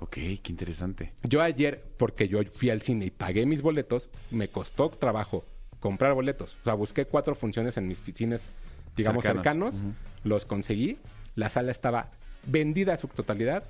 Ok, 0.00 0.12
qué 0.12 0.42
interesante. 0.48 1.12
Yo 1.22 1.40
ayer, 1.40 1.82
porque 1.96 2.28
yo 2.28 2.44
fui 2.44 2.68
al 2.68 2.82
cine 2.82 3.06
y 3.06 3.10
pagué 3.10 3.46
mis 3.46 3.62
boletos, 3.62 4.10
me 4.30 4.48
costó 4.48 4.90
trabajo 4.90 5.42
comprar 5.80 6.12
boletos. 6.12 6.58
O 6.60 6.64
sea, 6.64 6.74
busqué 6.74 7.06
cuatro 7.06 7.34
funciones 7.34 7.78
en 7.78 7.88
mis 7.88 8.00
cines, 8.00 8.52
digamos, 8.98 9.24
Cercanos. 9.24 9.76
cercanos. 9.76 9.96
Los 10.24 10.44
conseguí. 10.44 10.98
La 11.36 11.48
sala 11.48 11.70
estaba 11.70 12.10
vendida 12.46 12.92
a 12.92 12.98
su 12.98 13.08
totalidad 13.08 13.64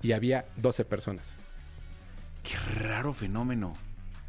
y 0.00 0.12
había 0.12 0.46
12 0.56 0.86
personas. 0.86 1.32
Qué 2.48 2.56
raro 2.84 3.12
fenómeno. 3.12 3.74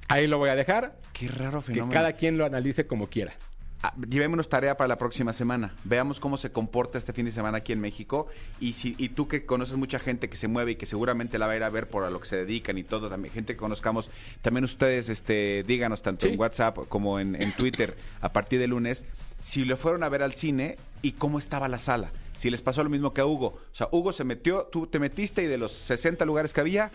Ahí 0.08 0.28
lo 0.28 0.38
voy 0.38 0.50
a 0.50 0.56
dejar. 0.56 0.98
Qué 1.14 1.28
raro 1.28 1.60
Que 1.62 1.74
fenómeno. 1.74 1.94
cada 1.94 2.14
quien 2.14 2.38
lo 2.38 2.46
analice 2.46 2.86
como 2.88 3.08
quiera. 3.08 3.34
Ah, 3.82 3.94
llevémonos 4.10 4.50
tarea 4.50 4.76
para 4.76 4.90
la 4.90 4.98
próxima 4.98 5.32
semana. 5.32 5.74
Veamos 5.86 6.20
cómo 6.20 6.36
se 6.38 6.52
comporta 6.52 6.98
este 6.98 7.14
fin 7.14 7.26
de 7.26 7.32
semana 7.32 7.60
aquí 7.60 7.72
en 7.72 7.80
México. 7.80 8.28
Y 8.60 8.74
si 8.74 8.94
y 8.98 9.10
tú 9.10 9.30
que 9.30 9.46
conoces 9.46 9.78
mucha 9.78 10.00
gente 10.00 10.30
que 10.30 10.36
se 10.36 10.50
mueve 10.50 10.72
y 10.72 10.76
que 10.76 10.86
seguramente 10.86 11.40
la 11.40 11.48
va 11.48 11.54
a 11.54 11.56
ir 11.56 11.64
a 11.64 11.70
ver 11.70 11.88
por 11.88 12.04
a 12.04 12.10
lo 12.10 12.20
que 12.20 12.28
se 12.28 12.36
dedican 12.36 12.78
y 12.78 12.84
todo, 12.84 13.10
también 13.10 13.34
gente 13.34 13.54
que 13.54 13.58
conozcamos, 13.60 14.10
también 14.42 14.66
ustedes 14.66 15.08
este 15.08 15.64
díganos 15.66 16.02
tanto 16.02 16.26
Sí. 16.26 16.34
en 16.34 16.40
WhatsApp 16.40 16.78
como 16.90 17.22
en, 17.22 17.42
en 17.42 17.54
Twitter 17.54 17.96
a 18.20 18.34
partir 18.34 18.60
de 18.60 18.68
lunes 18.68 19.06
si 19.42 19.64
le 19.64 19.78
fueron 19.78 20.04
a 20.04 20.10
ver 20.10 20.24
al 20.24 20.34
cine 20.34 20.76
y 21.02 21.14
cómo 21.14 21.40
estaba 21.40 21.70
la 21.70 21.78
sala. 21.80 22.12
Si 22.36 22.50
les 22.50 22.62
pasó 22.62 22.84
lo 22.84 22.90
mismo 22.90 23.14
que 23.14 23.22
a 23.22 23.26
Hugo. 23.26 23.48
O 23.72 23.76
sea, 23.76 23.88
Hugo 23.92 24.12
se 24.12 24.26
metió, 24.26 24.64
tú 24.66 24.88
te 24.88 25.00
metiste 25.00 25.44
y 25.44 25.48
de 25.48 25.58
los 25.58 25.72
60 25.74 26.26
lugares 26.26 26.54
que 26.54 26.60
había, 26.62 26.92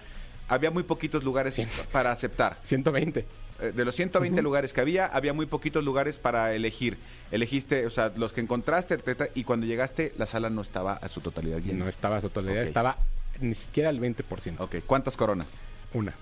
había 0.48 0.70
muy 0.70 0.83
poquitos 0.83 1.24
lugares 1.24 1.61
para 1.92 2.11
aceptar. 2.12 2.59
120. 2.64 3.24
Eh, 3.61 3.72
De 3.74 3.85
los 3.85 3.94
120 3.94 4.42
lugares 4.42 4.72
que 4.72 4.80
había, 4.80 5.07
había 5.07 5.33
muy 5.33 5.46
poquitos 5.46 5.85
lugares 5.85 6.18
para 6.18 6.54
elegir. 6.54 6.98
Elegiste, 7.30 7.87
o 7.87 7.90
sea, 7.90 8.12
los 8.16 8.33
que 8.33 8.40
encontraste 8.40 8.98
y 9.35 9.44
cuando 9.44 9.66
llegaste 9.66 10.12
la 10.18 10.26
sala 10.26 10.50
no 10.50 10.62
estaba 10.62 10.94
a 10.94 11.09
su 11.09 11.20
totalidad 11.20 11.59
llena. 11.59 11.85
no 11.85 11.88
estaba 11.88 12.16
a 12.16 12.20
su 12.20 12.30
totalidad, 12.30 12.64
estaba 12.64 12.98
ni 13.40 13.54
siquiera 13.54 13.88
al 13.90 14.00
20%. 14.00 14.57
Ok, 14.59 14.76
¿cuántas 14.87 15.16
coronas? 15.16 15.59
Una. 15.92 16.14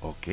Ok, 0.00 0.26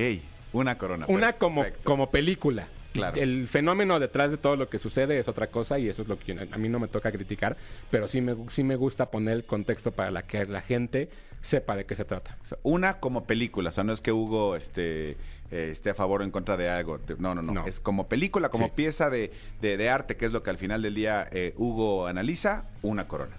una 0.51 0.77
corona. 0.77 1.05
Una 1.07 1.33
como, 1.33 1.65
como 1.83 2.11
película. 2.11 2.67
Claro. 2.93 3.19
El 3.19 3.47
fenómeno 3.47 3.99
detrás 3.99 4.29
de 4.31 4.37
todo 4.37 4.55
lo 4.55 4.69
que 4.69 4.79
sucede 4.79 5.17
es 5.19 5.27
otra 5.27 5.47
cosa 5.47 5.79
y 5.79 5.89
eso 5.89 6.03
es 6.03 6.07
lo 6.07 6.17
que 6.17 6.47
a 6.51 6.57
mí 6.57 6.69
no 6.69 6.79
me 6.79 6.87
toca 6.87 7.11
criticar, 7.11 7.57
pero 7.91 8.07
sí 8.07 8.21
me, 8.21 8.35
sí 8.49 8.63
me 8.63 8.75
gusta 8.75 9.09
poner 9.11 9.33
el 9.33 9.43
contexto 9.45 9.91
para 9.91 10.11
la 10.11 10.21
que 10.23 10.45
la 10.45 10.61
gente 10.61 11.09
sepa 11.41 11.75
de 11.75 11.85
qué 11.85 11.95
se 11.95 12.05
trata. 12.05 12.37
O 12.43 12.45
sea, 12.45 12.57
una 12.63 12.99
como 12.99 13.25
película, 13.25 13.69
o 13.69 13.73
sea, 13.73 13.83
no 13.83 13.91
es 13.93 13.99
que 13.99 14.11
Hugo 14.11 14.55
este, 14.55 15.17
eh, 15.51 15.69
esté 15.71 15.89
a 15.89 15.93
favor 15.95 16.21
o 16.21 16.23
en 16.23 16.31
contra 16.31 16.55
de 16.55 16.69
algo. 16.69 16.99
No, 17.17 17.33
no, 17.35 17.41
no, 17.41 17.51
No. 17.51 17.67
Es 17.67 17.79
como 17.79 18.07
película, 18.07 18.49
como 18.49 18.67
Sí. 18.67 18.71
pieza 18.75 19.09
de, 19.09 19.31
de- 19.59 19.75
de 19.75 19.89
arte, 19.89 20.15
que 20.15 20.25
es 20.25 20.31
lo 20.31 20.43
que 20.43 20.51
al 20.51 20.57
final 20.59 20.81
del 20.83 20.93
día 20.93 21.27
eh, 21.31 21.53
Hugo 21.57 22.05
analiza, 22.07 22.65
una 22.83 23.07
corona. 23.07 23.35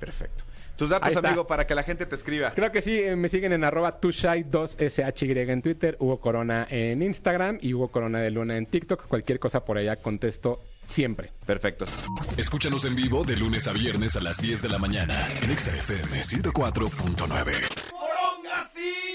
Perfecto. 0.00 0.44
Tus 0.76 0.90
datos, 0.90 1.16
amigo, 1.16 1.46
para 1.46 1.66
que 1.66 1.74
la 1.74 1.82
gente 1.82 2.06
te 2.06 2.14
escriba. 2.14 2.52
Creo 2.52 2.70
que 2.70 2.82
sí, 2.82 2.98
eh, 2.98 3.16
me 3.16 3.28
siguen 3.28 3.52
en 3.52 3.64
arroba 3.64 4.00
tushai2shy 4.00 5.48
en 5.48 5.62
Twitter, 5.62 5.96
Hugo 5.98 6.20
Corona 6.20 6.66
en 6.68 7.02
Instagram 7.02 7.58
y 7.60 7.74
Hugo 7.74 7.88
Corona 7.88 8.20
de 8.20 8.30
Luna 8.30 8.56
en 8.56 8.66
TikTok. 8.66 9.06
Cualquier 9.06 9.38
cosa 9.38 9.64
por 9.64 9.78
allá 9.78 9.96
contesto 9.96 10.60
siempre. 10.86 11.30
Perfecto. 11.46 11.86
Escúchanos 12.36 12.84
en 12.84 12.94
vivo 12.94 13.24
de 13.24 13.36
lunes 13.36 13.66
a 13.66 13.72
viernes 13.72 14.16
a 14.16 14.20
las 14.20 14.38
10 14.38 14.62
de 14.62 14.68
la 14.68 14.78
mañana 14.78 15.26
en 15.42 15.50
Exa 15.50 15.74
FM 15.74 16.20
104.9. 16.20 19.05